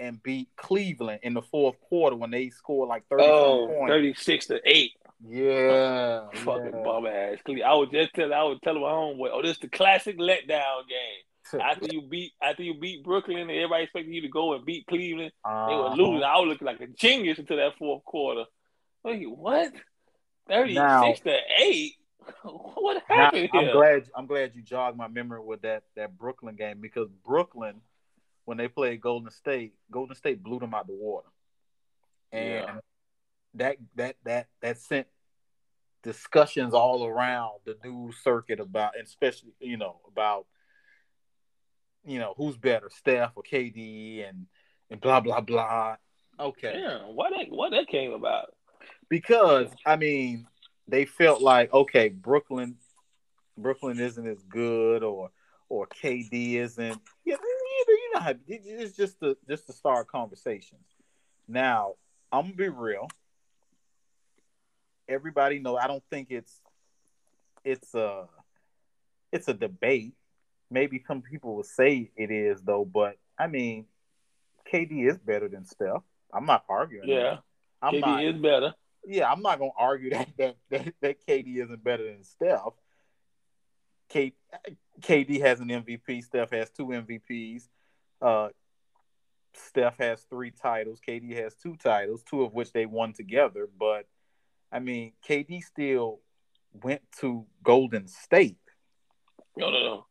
[0.00, 3.92] and beat Cleveland in the fourth quarter when they scored like thirty Oh, points.
[3.92, 4.92] 36 to eight.
[5.28, 6.82] Yeah, Fucking yeah.
[6.82, 7.38] bum ass.
[7.46, 8.32] I was just telling.
[8.32, 11.60] I was telling my homeboy, oh, this is the classic letdown game.
[11.60, 14.86] After you beat, after you beat Brooklyn, and everybody expected you to go and beat
[14.86, 15.32] Cleveland.
[15.44, 15.94] They were Uh-huh.
[15.96, 16.22] losing.
[16.22, 18.44] I was looking like a genius until that fourth quarter.
[19.04, 19.72] Like, what?
[20.48, 21.92] 36 Now- to 8?
[22.44, 23.72] What Now, happened I'm here?
[23.72, 24.04] glad.
[24.14, 27.80] I'm glad you jogged my memory with that that Brooklyn game because Brooklyn,
[28.50, 31.28] when they played Golden State, Golden State blew them out the water,
[32.32, 32.80] and Yeah.
[33.54, 35.06] that that that that sent
[36.02, 40.46] discussions all around the news circuit about, and especially you know about
[42.04, 44.46] you know who's better, Steph or KD, and
[44.90, 45.94] and blah blah blah.
[46.40, 48.52] Okay, Damn, why that, what that came about?
[49.08, 50.48] because I mean
[50.88, 52.78] they felt like okay, Brooklyn,
[53.56, 55.30] Brooklyn isn't as good, or
[55.68, 57.00] or KD isn't.
[57.24, 57.36] Know,
[58.12, 60.86] you know, it's just to just to start conversations.
[61.48, 61.94] Now
[62.32, 63.08] I'm gonna be real.
[65.08, 66.60] Everybody know I don't think it's
[67.64, 68.28] it's a
[69.32, 70.14] it's a debate.
[70.70, 73.86] Maybe some people will say it is though, but I mean,
[74.72, 76.02] KD is better than Steph.
[76.32, 77.08] I'm not arguing.
[77.08, 77.38] Yeah,
[77.82, 78.74] I'm KD not is better.
[79.04, 82.74] yeah, I'm not gonna argue that that that, that KD isn't better than Steph.
[84.08, 84.32] K,
[85.00, 86.22] KD has an MVP.
[86.24, 87.68] Steph has two MVPs.
[88.20, 88.48] Uh,
[89.54, 91.00] Steph has three titles.
[91.06, 93.68] KD has two titles, two of which they won together.
[93.78, 94.06] But
[94.72, 96.20] I mean, KD still
[96.72, 98.58] went to Golden State.
[99.56, 100.06] No, no, no.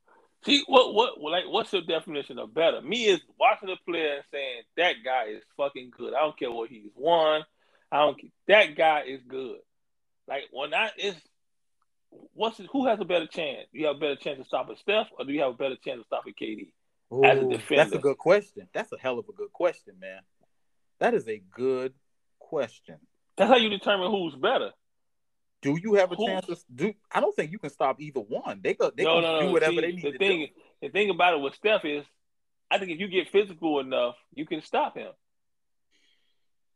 [0.46, 2.82] See, what, what, like, what's your definition of better?
[2.82, 6.14] Me is watching a player and saying that guy is fucking good.
[6.14, 7.44] I don't care what he's won.
[7.92, 8.20] I don't.
[8.20, 8.30] care.
[8.48, 9.58] That guy is good.
[10.28, 11.16] Like when I is,
[12.34, 13.68] what's who has a better chance?
[13.74, 15.58] Do you have a better chance to stop stopping Steph, or do you have a
[15.58, 16.72] better chance to stop stopping KD?
[17.12, 17.84] As a defender.
[17.84, 18.68] that's a good question.
[18.74, 20.22] That's a hell of a good question, man.
[21.00, 21.94] That is a good
[22.40, 22.98] question.
[23.38, 24.72] That's how you determine who's better.
[25.62, 26.94] Do you have a chance to do?
[27.12, 28.62] I don't think you can stop either one.
[28.64, 28.92] They go.
[28.96, 29.48] They no, no, no.
[29.48, 30.88] do whatever See, they need the to thing, do.
[30.88, 32.06] the thing about it with Steph is,
[32.72, 35.12] I think if you get physical enough, you can stop him.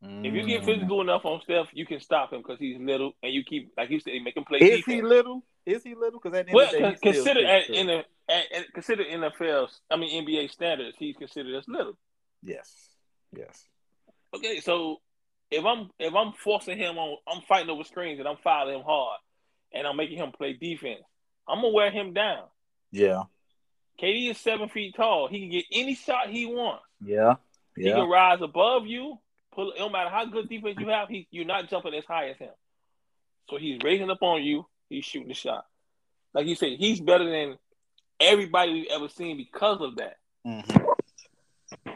[0.02, 0.66] If you get Mm.
[0.66, 3.88] physical enough on Steph, you can stop him because he's little, and you keep like
[3.88, 4.84] you said, make him play is defense.
[4.96, 5.42] he little?
[5.64, 6.20] Is he little?
[6.20, 8.52] Because at the end well, of the day, he's still consider at, in the at,
[8.52, 11.96] at, consider NFL, I mean NBA standards, he's considered as little.
[12.42, 12.70] yes,
[13.36, 13.64] yes.
[14.34, 15.00] Okay, so
[15.50, 18.84] if I'm if I'm forcing him on, I'm fighting over screens and I'm fouling him
[18.84, 19.18] hard,
[19.72, 21.02] and I'm making him play defense.
[21.48, 22.44] I'm gonna wear him down.
[22.90, 23.24] Yeah,
[24.00, 25.28] KD is seven feet tall.
[25.28, 26.84] He can get any shot he wants.
[27.76, 29.18] yeah, He can rise above you.
[29.54, 29.72] Pull.
[29.78, 32.50] No matter how good defense you have, he you're not jumping as high as him.
[33.50, 34.66] So he's raising up on you.
[34.88, 35.64] He's shooting the shot.
[36.32, 37.56] Like you said, he's better than
[38.24, 40.16] everybody we've ever seen because of that.
[40.46, 40.86] Mhm.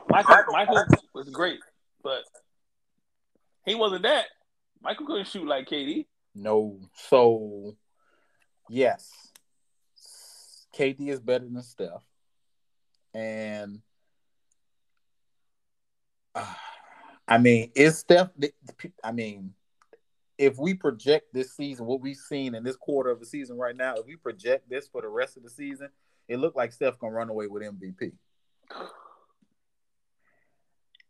[0.09, 1.61] Michael Michael was great,
[2.03, 2.25] but
[3.65, 4.27] he wasn't that.
[4.81, 6.07] Michael couldn't shoot like KD.
[6.35, 7.77] No, so
[8.69, 9.11] yes,
[10.75, 12.03] KD is better than Steph,
[13.13, 13.81] and
[16.35, 16.55] uh,
[17.27, 18.31] I mean, is Steph?
[19.03, 19.55] I mean,
[20.39, 23.77] if we project this season, what we've seen in this quarter of the season right
[23.77, 25.89] now, if we project this for the rest of the season,
[26.29, 28.13] it looked like Steph gonna run away with MVP.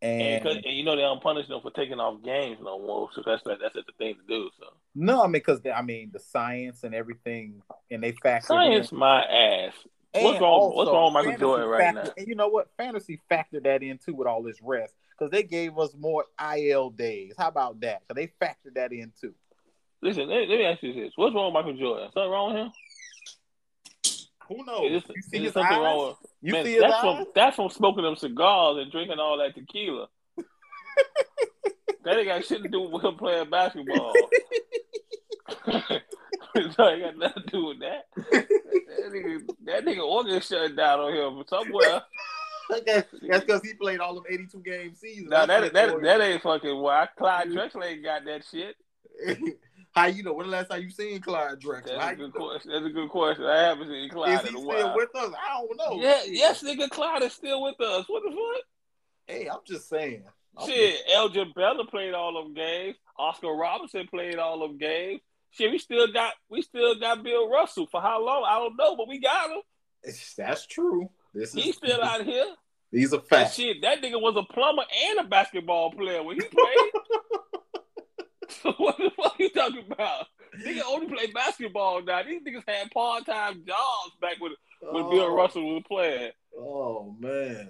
[0.00, 3.08] And, And and you know they don't punish them for taking off games no more.
[3.14, 4.48] So that's that's the thing to do.
[4.58, 8.92] So no, I mean, because I mean the science and everything, and they factor science
[8.92, 8.98] in.
[8.98, 9.72] my ass.
[10.14, 12.10] And What's wrong- also, what's wrong with Michael Jordan right factor- now?
[12.16, 12.68] And you know what?
[12.78, 16.24] Fantasy factored that in too with all this rest because they gave us more
[16.56, 17.34] IL days.
[17.36, 18.02] How about that?
[18.06, 19.34] So they factored that in too.
[20.02, 22.08] Listen, let, let me ask you this: What's wrong with Michael Jordan?
[22.12, 22.72] Something wrong with him?
[24.48, 24.90] Who knows?
[24.90, 25.82] Is, you see is his something eyes?
[25.82, 26.16] wrong with?
[26.40, 27.00] You man, see his that's eyes?
[27.00, 30.06] from that's from smoking them cigars and drinking all that tequila.
[32.04, 34.14] that ain't got shit to do with him playing basketball.
[36.54, 38.06] so ain't got nothing to do with that.
[38.16, 42.02] That nigga, that nigga organ shut down on him from somewhere.
[42.86, 43.10] That's
[43.44, 45.30] because he played all of 82 game seasons.
[45.30, 47.08] Now That's that that that ain't fucking why.
[47.16, 48.76] Clyde Drexler ain't got that shit.
[49.92, 50.34] How you know?
[50.34, 51.98] When the last time you seen Clyde Drexler?
[51.98, 52.70] That's a good question.
[52.72, 53.44] That's a good question.
[53.46, 54.94] I haven't seen Clyde Is he in a still while.
[54.96, 55.32] with us?
[55.34, 56.02] I don't know.
[56.02, 56.32] Yeah, Shit.
[56.34, 58.04] yes, nigga, Clyde is still with us.
[58.08, 58.64] What the fuck?
[59.26, 60.24] Hey, I'm just saying.
[60.56, 62.96] I'm Shit, Elgin Baylor played all them games.
[63.18, 65.20] Oscar Robinson played all them games.
[65.50, 68.44] Shit, we still got we still got Bill Russell for how long?
[68.46, 69.62] I don't know, but we got him.
[70.36, 71.10] That's true.
[71.34, 72.46] This He's still out here.
[72.90, 73.54] These are That facts.
[73.56, 76.92] shit, that nigga was a plumber and a basketball player when he played.
[78.62, 80.26] so what the fuck you talking about?
[80.64, 82.22] Nigga only play basketball now.
[82.22, 86.30] These niggas had part time jobs back when when Bill Oh, Russell was playing.
[86.58, 87.68] Oh man.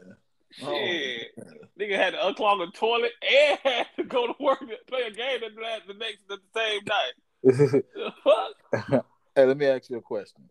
[0.62, 1.28] Oh, Shit.
[1.36, 1.46] man.
[1.80, 5.10] Nigga had to unclog a toilet and had to go to work and play a
[5.10, 7.82] game the, the next the same night.
[7.94, 9.04] The fuck?
[9.34, 10.48] hey, let me ask you a question.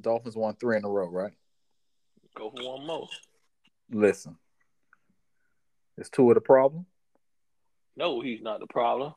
[0.00, 1.32] Dolphins won three in a row, right?
[2.36, 3.08] Go for one more.
[3.90, 4.36] Listen,
[5.96, 6.86] is of the problem?
[7.96, 9.14] No, he's not the problem.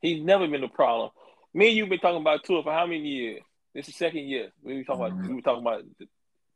[0.00, 1.10] He's never been the problem.
[1.54, 3.42] Me and you've been talking about Tua for how many years?
[3.74, 4.50] This is second year.
[4.62, 5.84] We were talking about we were talking about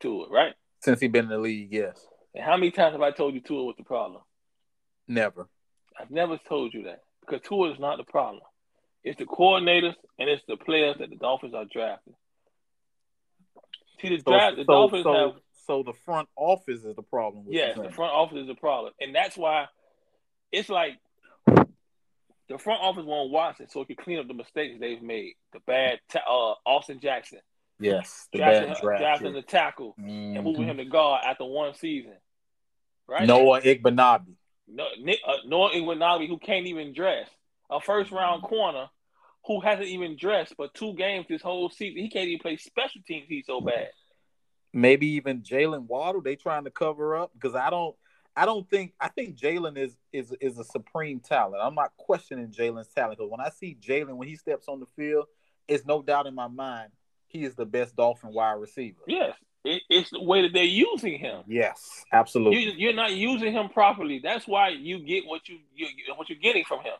[0.00, 0.54] Tua, right?
[0.80, 2.06] Since he been in the league, yes.
[2.34, 4.22] And how many times have I told you Tua was the problem?
[5.08, 5.48] Never.
[5.98, 8.42] I've never told you that because Tua is not the problem.
[9.04, 12.14] It's the coordinators and it's the players that the Dolphins are drafting.
[14.00, 15.32] See, the So, draft, the so, Dolphins so, have
[15.66, 17.44] so the front office is the problem.
[17.46, 19.66] with Yes, the front office is the problem, and that's why
[20.52, 20.98] it's like
[22.48, 25.34] the front office won't watch it so it can clean up the mistakes they've made.
[25.52, 27.40] The bad, ta- uh, Austin Jackson
[27.78, 29.00] Yes, the drafting, bad draft.
[29.00, 32.14] drafting the tackle and moving him to guard after one season,
[33.06, 33.26] right?
[33.26, 34.34] Noah Igbenabi.
[34.68, 37.28] no, Nick, uh, Noah Iguanami, who can't even dress,
[37.70, 38.88] a first round corner
[39.46, 42.02] who hasn't even dressed for two games this whole season.
[42.02, 43.26] He can't even play special teams.
[43.28, 43.88] He's so bad.
[44.72, 46.20] maybe even Jaylen Waddle.
[46.22, 47.94] They trying to cover up because I don't.
[48.38, 48.92] I don't think.
[49.00, 51.62] I think Jaylen is is is a supreme talent.
[51.62, 54.86] I'm not questioning Jaylen's talent because when I see Jaylen when he steps on the
[54.96, 55.24] field,
[55.68, 56.90] it's no doubt in my mind
[57.28, 59.00] he is the best Dolphin wide receiver.
[59.06, 59.34] Yes,
[59.64, 61.42] it, it's the way that they're using him.
[61.46, 62.60] Yes, absolutely.
[62.62, 64.20] You, you're not using him properly.
[64.22, 66.92] That's why you get what you you- what you're getting from him.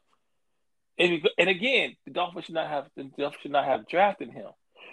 [0.98, 4.46] And, and again, the Dolphins should not have the Dolphins should not have drafted him.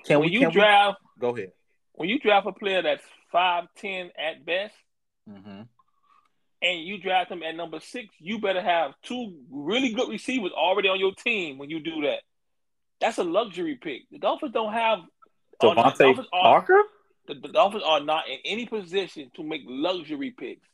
[0.06, 0.34] can when we?
[0.38, 1.22] you draft we?
[1.22, 1.52] Go ahead.
[1.94, 4.74] when you draft a player that's five ten at best,
[5.30, 5.62] hmm
[6.62, 10.88] and you draft him at number six, you better have two really good receivers already
[10.88, 12.20] on your team when you do that.
[13.02, 14.04] That's a luxury pick.
[14.12, 15.00] The Dolphins don't have.
[15.62, 16.82] not- DeVante Parker.
[17.28, 20.66] the, the Dolphins are not in any position to make luxury picks.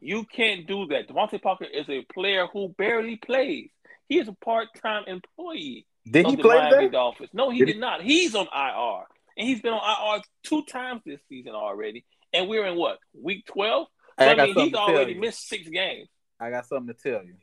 [0.00, 1.08] You can't do that.
[1.08, 3.70] DeVante Parker is a player who barely plays.
[4.08, 6.88] He is a part-time employee Did of he the play Miami?
[6.90, 7.30] Dolphins.
[7.32, 8.02] No, he Did did, he- not.
[8.02, 9.04] He's on IR,
[9.38, 12.04] and he's been on IR two times this season already.
[12.32, 13.86] And we're in what week twelve?
[14.18, 16.08] I I mean, he's already missed six games.
[16.40, 17.34] I got something to tell you.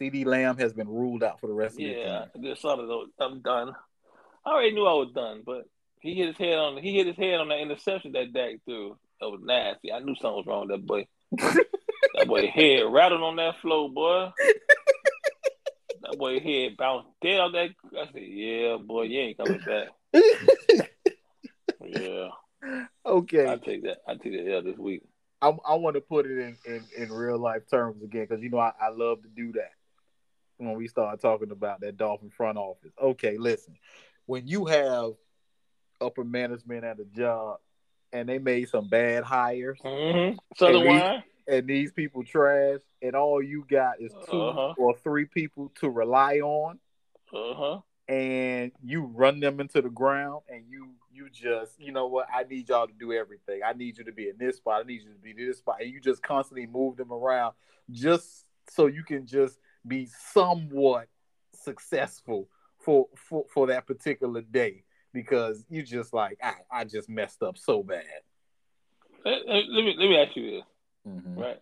[0.00, 2.42] CeeDee Lamb has been ruled out for the rest of the Yeah, season.
[2.42, 2.86] there's something.
[2.86, 3.06] though.
[3.18, 3.72] I'm done.
[4.44, 5.64] I already knew I was done, but
[6.00, 8.96] he hit his head on he hit his head on that interception that Dak threw.
[9.20, 9.92] That was nasty.
[9.92, 11.06] I knew something was wrong with that boy.
[12.18, 14.30] that boy head rattled on that floor, boy.
[16.02, 17.70] that boy head bounced dead on that.
[17.96, 19.88] I said, "Yeah, boy, you ain't coming back."
[21.80, 22.28] Yeah,
[23.06, 23.46] okay.
[23.46, 23.98] I take that.
[24.06, 25.02] I take that L this week.
[25.40, 28.50] I, I want to put it in, in, in real life terms again because you
[28.50, 29.70] know I, I love to do that
[30.58, 32.92] when we start talking about that Dolphin front office.
[33.00, 33.76] Okay, listen,
[34.26, 35.12] when you have
[36.00, 37.58] upper management at a job
[38.12, 40.36] and they made some bad hires Mm-hmm.
[40.56, 41.22] Southern wine.
[41.48, 44.74] And these people trash and all you got is 2 Uh-huh.
[44.76, 46.78] or three people to rely on
[47.32, 47.80] Uh huh.
[48.08, 52.44] and you run them into the ground and you you just you know what I
[52.44, 53.60] need y'all to do everything.
[53.64, 54.82] I need you to be in this spot.
[54.84, 55.80] I need you to be in this spot.
[55.80, 57.54] And you just constantly move them around
[57.90, 61.08] just so you can just be somewhat
[61.54, 67.42] successful for for, for that particular day because you just like I, I just messed
[67.42, 68.04] up so bad.
[69.24, 70.64] Let- let me let me ask you this,
[71.06, 71.40] Mm-hmm.
[71.40, 71.58] right?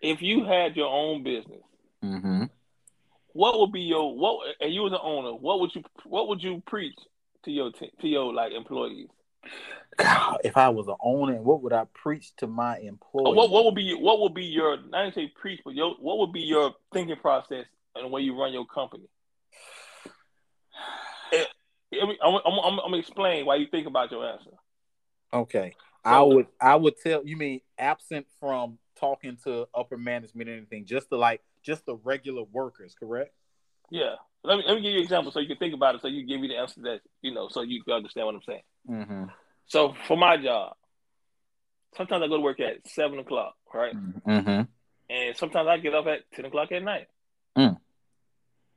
[0.00, 1.60] If you had your own business,
[2.04, 2.44] Mm-hmm.
[3.32, 4.56] what would be your what?
[4.60, 5.32] And you was an owner.
[5.32, 6.98] What would you what would you preach
[7.44, 9.08] to your to your like employees?
[9.96, 13.36] God, if I was an owner, what would I preach to my employees?
[13.36, 16.18] What what would be what would be your not to say preach, but your what
[16.18, 19.04] would be your thinking process and the way you run your company?
[21.34, 21.44] Eh,
[22.02, 24.50] I mean, I'm, I'm, I'm, I'm gonna explain why you think about your answer.
[25.32, 25.74] Okay.
[26.04, 30.84] I would I would tell you mean absent from talking to upper management or anything,
[30.84, 33.32] just the like just the regular workers, correct?
[33.90, 34.14] Yeah.
[34.44, 36.08] Let me let me give you an example so you can think about it, so
[36.08, 38.62] you give me the answer that you know, so you can understand what I'm saying.
[38.90, 39.24] Mm-hmm.
[39.66, 40.74] So for my job,
[41.96, 43.94] sometimes I go to work at seven o'clock, right?
[43.94, 44.62] Mm-hmm.
[45.10, 47.06] And sometimes I get up at ten o'clock at night.
[47.56, 47.78] Mm.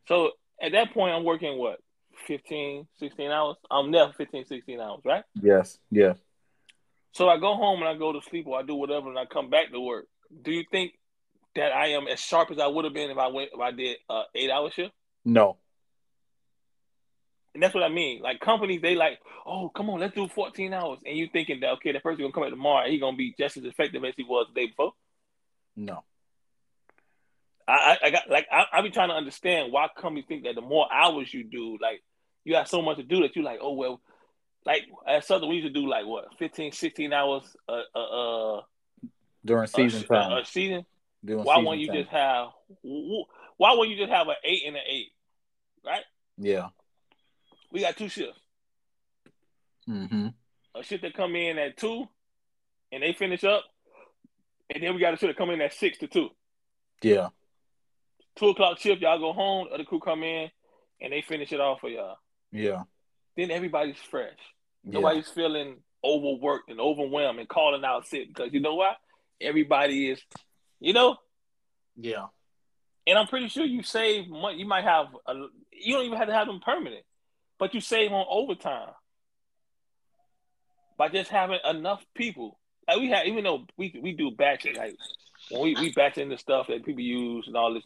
[0.08, 1.80] So at that point, I'm working what
[2.28, 3.58] 15, 16 hours.
[3.70, 5.24] I'm there for 15, 16 hours, right?
[5.42, 6.18] Yes, yes.
[7.16, 9.26] So I go home and I go to sleep or I do whatever and I
[9.26, 10.05] come back to work.
[10.43, 10.91] Do you think
[11.55, 13.72] that I am as sharp as I would have been if I went if I
[13.72, 14.93] did uh, eight hour shift?
[15.24, 15.55] No.
[17.53, 18.22] And that's what I mean.
[18.22, 20.99] Like companies, they like, oh, come on, let's do 14 hours.
[21.05, 23.55] And you thinking that okay, that person gonna come back tomorrow, he gonna be just
[23.55, 24.91] as effective as he was the day before.
[25.78, 26.03] No.
[27.66, 30.61] I, I got like I, I be trying to understand why companies think that the
[30.61, 32.03] more hours you do, like
[32.43, 34.01] you have so much to do that you like, oh well,
[34.66, 38.61] like at Southern we used to do like what 15, 16 hours uh uh, uh
[39.45, 40.32] during season a, time.
[40.32, 40.86] A, a season.
[41.24, 41.95] During why season won't you time.
[41.95, 42.47] just have
[42.82, 45.11] why won't you just have an eight and an eight?
[45.86, 46.03] Right?
[46.38, 46.70] Yeah.
[47.72, 48.39] We got two shifts.
[49.88, 50.28] Mm-hmm.
[50.76, 52.07] A shift that come in at two
[52.91, 53.63] and they finish up.
[54.74, 56.30] And then we got a shift that come in at six to two.
[57.01, 57.30] Yeah.
[58.36, 60.49] Two o'clock shift, y'all go home, other crew come in
[60.99, 62.18] and they finish it off for y'all.
[62.51, 62.84] Yeah.
[63.38, 64.38] Then everybody's fresh.
[64.86, 65.00] Yeah.
[65.00, 68.96] Nobody's feeling overworked and overwhelmed and calling out sick because you know what?
[69.42, 70.22] Everybody is,
[70.80, 71.18] you know.
[71.98, 72.28] Yeah.
[73.08, 74.58] And I'm pretty sure you save money.
[74.58, 75.34] You might have a,
[75.72, 77.04] you don't even have to have them permanent,
[77.60, 78.92] but you save on overtime
[80.98, 82.60] by just having enough people.
[82.88, 84.96] Like we have, even though we we do batching, like
[85.50, 87.84] when we we batch in the stuff that people use and all this.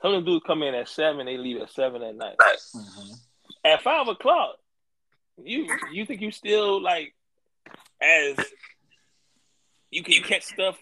[0.00, 2.36] Some of them dudes come in at seven, they leave at seven at night.
[2.38, 3.12] Mm-hmm.
[3.64, 4.56] At five o'clock,
[5.44, 7.14] you you think you still like
[8.00, 8.36] as
[9.90, 10.76] you can catch stuff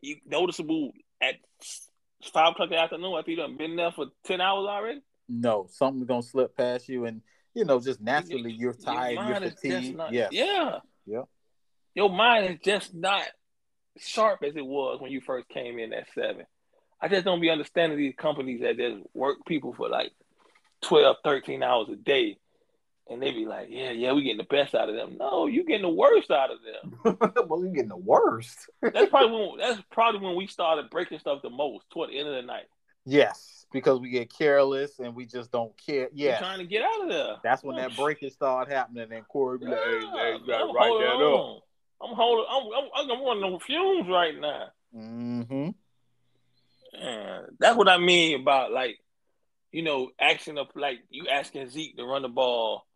[0.00, 1.34] you noticeable at
[2.32, 5.00] five o'clock in the afternoon after you done been there for ten hours already?
[5.28, 7.20] No, something's gonna slip past you, and
[7.54, 9.96] you know, just naturally you're tired, Your you're mind is just fatigued.
[9.96, 10.28] not- Yes.
[10.32, 10.78] Yeah.
[11.06, 11.22] Yeah.
[11.94, 13.24] Your mind is just not
[13.98, 16.46] sharp as it was when you first came in at seven.
[17.00, 20.12] I just don't be understanding these companies that just work people for like
[20.82, 22.38] 12, 13 hours a day.
[23.10, 25.16] And they be like, yeah, yeah, we getting the best out of them.
[25.18, 27.16] No, you getting the worst out of them.
[27.48, 28.68] well, you're getting the worst.
[28.82, 32.28] That's probably when that's probably when we started breaking stuff the most toward the end
[32.28, 32.66] of the night.
[33.06, 36.08] yes, because we get careless and we just don't care.
[36.12, 37.36] We're Yeah, trying to get out of there.
[37.42, 39.08] that's when that breakage started happening.
[39.10, 41.62] And Corey be like, hey, hey, you gotta I'm write that up.
[42.02, 42.44] I'm holding.
[42.50, 42.62] I'm,
[42.94, 44.66] I'm, I'm on the fumes right now.
[44.94, 45.68] Mm-hmm.
[47.00, 48.98] And that's what I mean about like,
[49.72, 52.86] you know, asking up like you asking Zeke to run the ball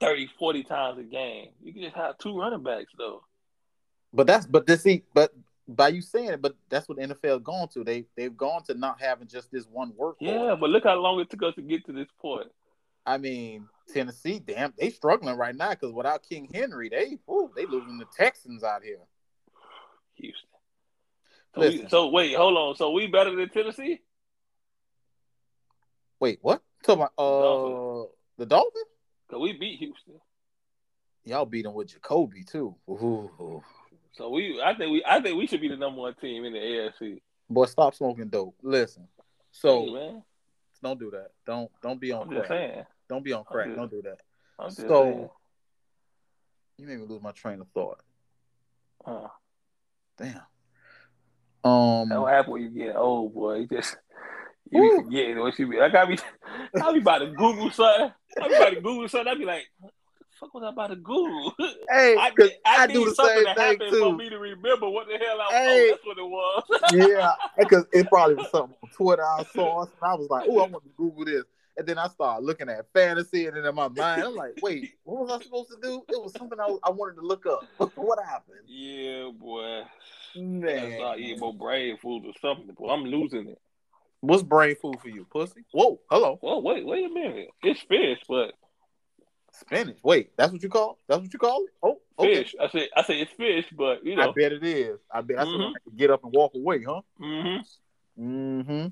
[0.00, 1.48] 30, 40 times a game.
[1.62, 3.22] You can just have two running backs though.
[4.12, 5.32] But that's but this see, but
[5.66, 7.84] by you saying it, but that's what the NFL gone to.
[7.84, 10.16] They they've gone to not having just this one work.
[10.20, 12.48] Yeah, but look how long it took us to get to this point.
[13.04, 17.66] I mean, Tennessee, damn, they struggling right now because without King Henry, they ooh, they
[17.66, 19.00] losing the Texans out here.
[20.14, 20.48] Houston.
[21.54, 22.76] So, we, so wait, hold on.
[22.76, 24.00] So we better than Tennessee?
[26.20, 26.62] Wait, what?
[26.84, 28.14] Talking about uh Dolphins.
[28.38, 28.84] the Dolphins?
[29.30, 30.14] Cause we beat Houston.
[31.24, 32.74] Y'all beat them with Jacoby too.
[32.88, 33.62] Ooh.
[34.12, 36.52] So we, I think we, I think we should be the number one team in
[36.54, 37.20] the AFC.
[37.50, 38.54] Boy, stop smoking dope.
[38.62, 39.02] Listen.
[39.16, 39.22] Hey,
[39.52, 40.22] So man,
[40.82, 41.28] don't do that.
[41.46, 42.58] Don't don't be on I'm just crack.
[42.72, 42.84] saying.
[43.08, 43.66] Don't be on crack.
[43.66, 44.18] just- Don't do that.
[44.58, 45.30] I'm So- saying.
[46.78, 48.00] You made me lose my train of thought.
[49.04, 49.28] Uh,
[50.16, 50.40] Damn.
[51.64, 53.54] Um That what happen when you get old, boy.
[53.56, 53.96] You just
[54.70, 55.78] you be forgetting what you be.
[55.78, 56.18] Like I be,
[56.82, 58.12] I be about to Google something.
[58.40, 59.28] I be about to Google something.
[59.32, 61.54] I be like, what the fuck was I about to Google?
[61.90, 64.00] Hey, I, 'cause I, I need do the something same to thing happen too.
[64.00, 65.52] for me to remember what the hell I was.
[65.52, 65.90] Hey.
[65.90, 66.64] Oh, that's what it was.
[66.92, 70.58] yeah, because it probably was something on Twitter I saw, and I was like, "Oh,
[70.58, 71.44] I want to Google this."
[71.78, 74.90] And then I started looking at fantasy, and then in my mind, I'm like, "Wait,
[75.04, 77.64] what was I supposed to do?" It was something I, I wanted to look up.
[77.96, 78.58] what happened?
[78.66, 79.80] yeah, boy.
[79.84, 82.74] I Man, start eating more brain food or something.
[82.74, 83.58] Boy, I'm losing it.
[84.20, 85.64] What's brain food for you, pussy?
[85.72, 87.48] Whoa, hello, Well, wait, wait a minute.
[87.62, 88.52] It's fish, but
[89.52, 89.98] spinach.
[90.02, 90.98] Wait, that's what you call?
[91.08, 91.70] That's what you call it?
[91.82, 92.42] Oh, okay.
[92.42, 92.54] fish.
[92.60, 94.30] I say, I say it's fish, but you know.
[94.30, 94.98] I bet it is.
[95.12, 95.70] I bet that's Mhm.
[95.74, 97.02] I can get up and walk away, huh?
[97.20, 98.22] Mm-hmm.
[98.22, 98.86] Mm-hmm.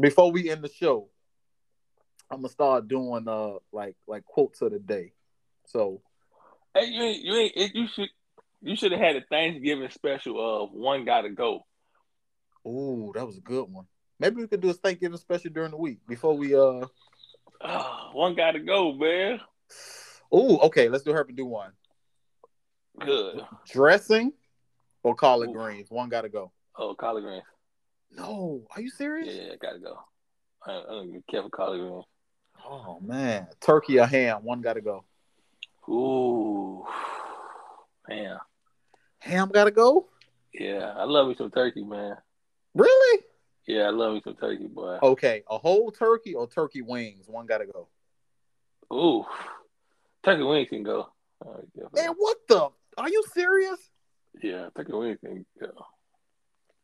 [0.00, 1.08] Before we end the show,
[2.30, 5.12] I'm gonna start doing uh like like quotes of the day.
[5.66, 6.00] So
[6.74, 8.08] Hey, you ain't, you ain't, you should,
[8.62, 11.66] you should have had a Thanksgiving special of one got to go.
[12.66, 13.86] Ooh, that was a good one.
[14.18, 16.86] Maybe we could do a Thanksgiving special during the week before we uh.
[17.60, 19.40] Ah, one got to go, man.
[20.34, 20.88] Ooh, okay.
[20.88, 21.72] Let's do her and do one.
[23.00, 23.44] Good.
[23.70, 24.32] Dressing
[25.02, 25.54] or collard Ooh.
[25.54, 25.90] greens.
[25.90, 26.52] One got to go.
[26.76, 27.44] Oh, collard greens.
[28.14, 29.34] No, are you serious?
[29.34, 29.98] Yeah, gotta go.
[30.66, 32.04] I, I don't be careful collard greens.
[32.64, 34.44] Oh man, turkey or ham.
[34.44, 35.04] One got to go.
[35.88, 36.84] Ooh,
[38.08, 38.38] ham.
[39.20, 40.08] Ham got to go.
[40.52, 42.16] Yeah, I love me some turkey, man.
[42.74, 43.24] Really?
[43.66, 44.98] Yeah, I love me some turkey, boy.
[45.02, 47.26] Okay, a whole turkey or turkey wings.
[47.28, 47.88] One got to go.
[48.92, 49.24] Ooh,
[50.24, 51.08] turkey wings can go.
[51.94, 52.68] Man, what the?
[52.98, 53.78] Are you serious?
[54.42, 55.70] yeah, turkey wings can go.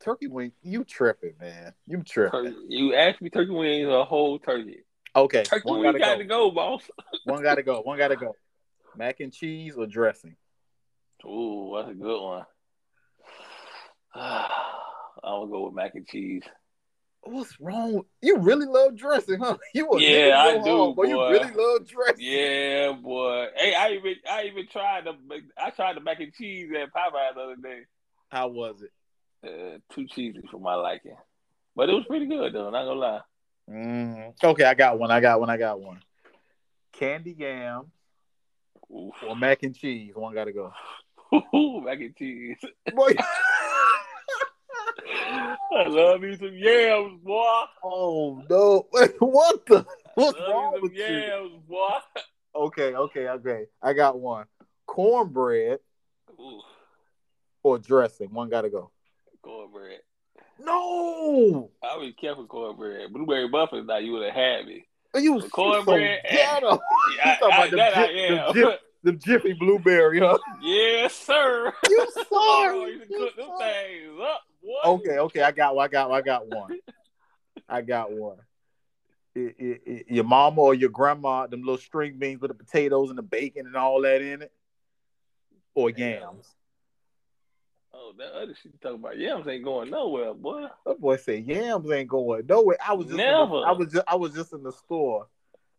[0.00, 0.52] turkey wing.
[0.62, 1.74] You tripping, man?
[1.86, 2.66] You tripping?
[2.68, 4.84] You asked me turkey wings or a whole turkey.
[5.16, 6.24] Okay, Turkey one gotta got go.
[6.26, 6.82] go, boss.
[7.24, 7.80] One gotta go.
[7.80, 8.36] One gotta go.
[8.96, 10.36] Mac and cheese or dressing?
[11.24, 12.44] Ooh, that's a good one.
[14.14, 14.50] I'm
[15.22, 16.44] gonna go with mac and cheese.
[17.30, 18.02] What's wrong?
[18.22, 19.58] You really love dressing, huh?
[19.74, 22.24] You a Yeah, I do, hard, but you really love dressing.
[22.24, 23.48] Yeah, boy.
[23.54, 25.12] Hey, I even I even tried the
[25.62, 27.80] I tried the mac and cheese at Popeye the other day.
[28.30, 28.92] How was it?
[29.46, 31.16] Uh, too cheesy for my liking,
[31.76, 32.70] but it was pretty good though.
[32.70, 33.20] Not gonna lie.
[33.70, 35.10] Mm, okay, I got one.
[35.10, 35.50] I got one.
[35.50, 36.00] I got one.
[36.92, 37.92] Candy yam
[38.90, 39.14] Oof.
[39.28, 40.12] or mac and cheese.
[40.14, 40.72] One gotta go.
[41.84, 42.56] Mac and cheese.
[42.94, 43.12] Boy.
[45.76, 47.62] I love me some yams, boy.
[47.84, 48.86] oh no!
[49.20, 49.86] what the?
[50.14, 51.05] What's wrong with some you?
[51.05, 51.88] yams, boy.
[52.55, 53.66] Okay, okay, okay.
[53.82, 54.46] I got one.
[54.86, 55.78] Cornbread
[56.40, 56.61] Ooh,
[57.62, 58.32] or dressing.
[58.32, 58.90] One gotta go.
[59.42, 60.01] cornbread.
[60.61, 63.12] No, I was careful with cornbread.
[63.12, 64.86] Blueberry muffins, now you would have had me.
[65.14, 66.80] you The so cornbread and- ghetto.
[67.16, 68.76] Yeah, I, I, that I jif- them am.
[69.05, 70.36] The Jiffy Blueberry, huh?
[70.62, 71.72] yes, sir.
[71.88, 72.90] You sorry.
[72.92, 74.42] you cook them things up.
[74.84, 75.42] Okay, okay.
[75.42, 75.84] I got one.
[75.84, 76.18] I got one.
[76.18, 76.80] I got one.
[77.68, 78.38] I got one.
[79.36, 83.10] I- I- I- your mama or your grandma, them little string beans with the potatoes
[83.10, 84.52] and the bacon and all that in it,
[85.74, 86.20] or Damn.
[86.20, 86.54] yams.
[87.92, 90.66] Oh, that other shit you talking about yams ain't going nowhere, boy.
[90.86, 92.78] That boy said yams ain't going nowhere.
[92.84, 95.28] I was just in the- I was just I was just in the store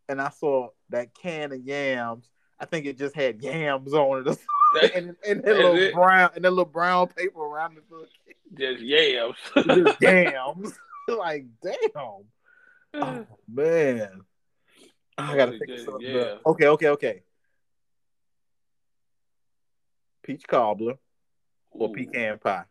[0.08, 2.30] and I saw that can of yams.
[2.60, 4.40] I think it just had yams on it.
[4.76, 5.94] That- and and that little it.
[5.94, 7.84] brown and that little brown paper around it.
[8.54, 9.36] Just yams.
[9.56, 10.74] Just yams.
[11.08, 11.76] like damn.
[12.92, 14.22] Oh man.
[15.18, 16.02] I gotta think of something.
[16.10, 16.36] yeah.
[16.46, 17.22] Okay, okay, okay.
[20.24, 20.96] Peach cobbler
[21.72, 22.64] or Ooh, pecan pie.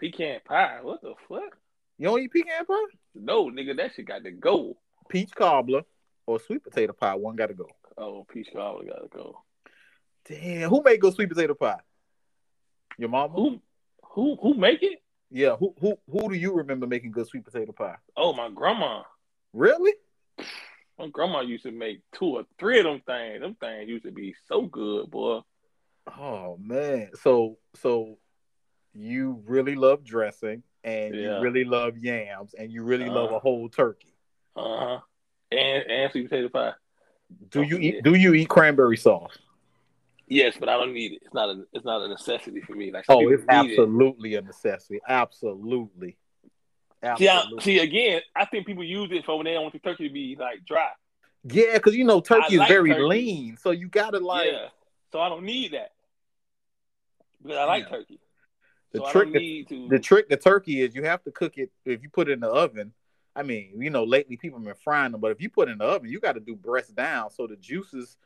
[0.00, 0.78] Pecan pie.
[0.82, 1.56] What the fuck?
[1.98, 2.74] You don't eat pecan pie?
[3.14, 4.76] No, nigga, that shit got to go.
[5.08, 5.82] Peach cobbler
[6.26, 7.14] or sweet potato pie.
[7.14, 7.68] One gotta go.
[7.96, 9.42] Oh, peach cobbler gotta go.
[10.28, 11.80] Damn, who made good sweet potato pie?
[12.98, 13.34] Your mama?
[13.34, 13.60] Who,
[14.04, 14.98] who, who make it?
[15.30, 17.96] Yeah, who who who do you remember making good sweet potato pie?
[18.16, 19.02] Oh, my grandma.
[19.54, 19.94] Really?
[20.98, 23.40] My grandma used to make two or three of them things.
[23.40, 25.40] Them things used to be so good, boy.
[26.18, 27.10] Oh man.
[27.14, 28.18] So so
[28.92, 31.36] you really love dressing and Yeah.
[31.36, 33.36] you really love yams and you really love Uh.
[33.36, 34.12] a whole turkey.
[34.54, 35.00] Uh huh.
[35.50, 36.72] And and sweet potato pie.
[37.50, 37.90] Do Oh, you yeah.
[37.98, 39.38] eat do you eat cranberry sauce?
[40.32, 41.18] Yes, but I don't need it.
[41.22, 42.90] It's not a it's not a necessity for me.
[42.90, 43.78] Like Oh, it's need it.
[43.78, 44.98] absolutely a necessity.
[45.06, 46.16] Absolutely.
[47.18, 48.22] See, I, see again.
[48.34, 50.64] I think people use it for when they don't want the turkey to be like
[50.64, 50.88] dry.
[51.44, 53.02] Yeah, because you know turkey I like is very turkey.
[53.02, 54.68] lean, so you gotta like yeah,
[55.10, 55.90] so I don't need that
[57.42, 57.96] because I like Yeah.
[57.96, 58.20] turkey.
[58.92, 59.32] the so trick.
[59.32, 59.88] The, to.
[59.88, 62.40] the trick to turkey is you have to cook it if you put it in
[62.40, 62.92] the oven.
[63.36, 65.72] I mean, you know, lately people have been frying them, but if you put it
[65.72, 68.16] in the oven, you got to do breast down so the juices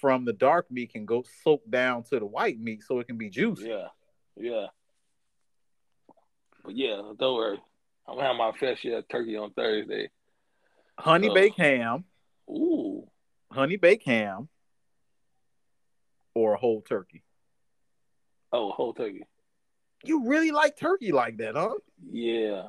[0.00, 3.16] from the dark meat can go soak down to the white meat so it can
[3.18, 3.68] be juicy.
[3.68, 3.86] yeah,
[4.36, 4.66] yeah.
[6.64, 7.60] But yeah, don't worry.
[8.06, 10.10] I'm gonna have my fair share of turkey on Thursday.
[10.98, 11.34] Honey Oh.
[11.34, 12.04] baked ham,
[12.50, 13.08] Ooh,
[13.52, 14.48] honey baked ham,
[16.34, 17.22] or a whole turkey.
[18.52, 19.24] oh, whole turkey.
[20.04, 21.74] You really like turkey like that, huh?
[22.10, 22.68] Yeah.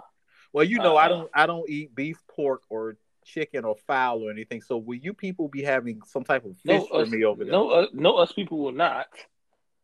[0.51, 1.09] Well, you know, I Uh-uh.
[1.09, 2.97] don't I don't eat beef, pork, or
[3.29, 4.61] chicken or fowl or anything.
[4.61, 7.43] So will you people be having some type of No, fish for us, me over
[7.43, 7.51] there?
[7.51, 9.07] no, uh, no, us people will not.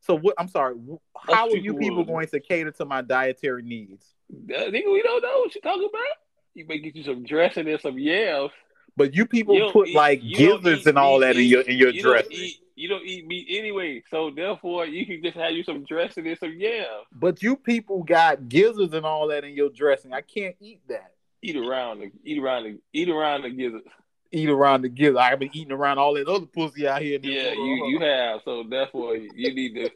[0.02, 0.36] So what?
[0.38, 0.76] I'm sorry.
[1.18, 2.06] How are you people will.
[2.06, 4.06] going to cater to my dietary needs?
[4.32, 4.36] Uh,
[4.70, 6.18] nigga, we don't know what you're talking about.
[6.54, 8.52] You may get you some dressing and some yams.
[8.98, 11.78] But you people You put eat- like gizzards and all meat, that in your in
[11.78, 12.32] your you don't dressing.
[12.32, 16.28] eat you don't eat meat anyway, so therefore you can just have you some dressing
[16.28, 17.06] and some yams.
[17.12, 20.14] But you people got gizzards and all that in your dressing.
[20.14, 21.14] I can't eat that.
[21.46, 23.86] Eat around the eat around the eat around the gizzards.
[24.32, 25.18] Eat around the gizzard.
[25.18, 27.20] I've been eating around all that other pussy out here.
[27.22, 28.42] Yeah, you you have.
[28.44, 29.92] So therefore you need to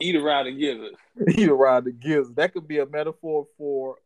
[0.00, 0.96] eat around the gizzards.
[1.38, 2.36] eat around the gizzard.
[2.36, 3.96] That could be a metaphor for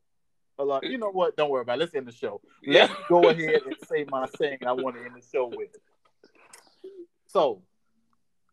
[0.58, 0.82] a lot.
[0.82, 1.36] You know what?
[1.36, 1.82] Don't worry about it.
[1.82, 2.40] Let's end the show.
[2.66, 5.70] Let's go ahead and say my saying I want to end the show with.
[7.28, 7.62] So,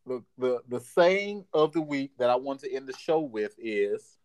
[0.06, 3.56] the, the the saying of the week that I want to end the show with
[3.58, 4.20] is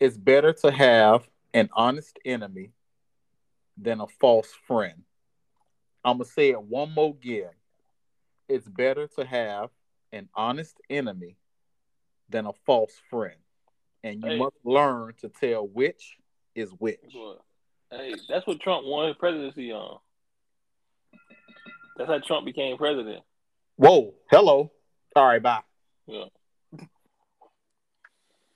[0.00, 2.70] it's better to have an honest enemy
[3.76, 5.02] than a false friend.
[6.04, 7.50] I'm going to say it one more again.
[8.48, 9.70] It's better to have
[10.12, 11.36] an honest enemy
[12.28, 13.36] than a false friend.
[14.04, 14.38] And you Hey.
[14.38, 16.16] must learn to tell which
[16.54, 17.00] is which.
[17.90, 19.98] Hey, that's what Trump won his presidency on.
[21.96, 23.24] That's how Trump became president.
[23.76, 24.70] Whoa, hello.
[25.14, 25.62] All right, bye.
[26.06, 26.26] Yeah.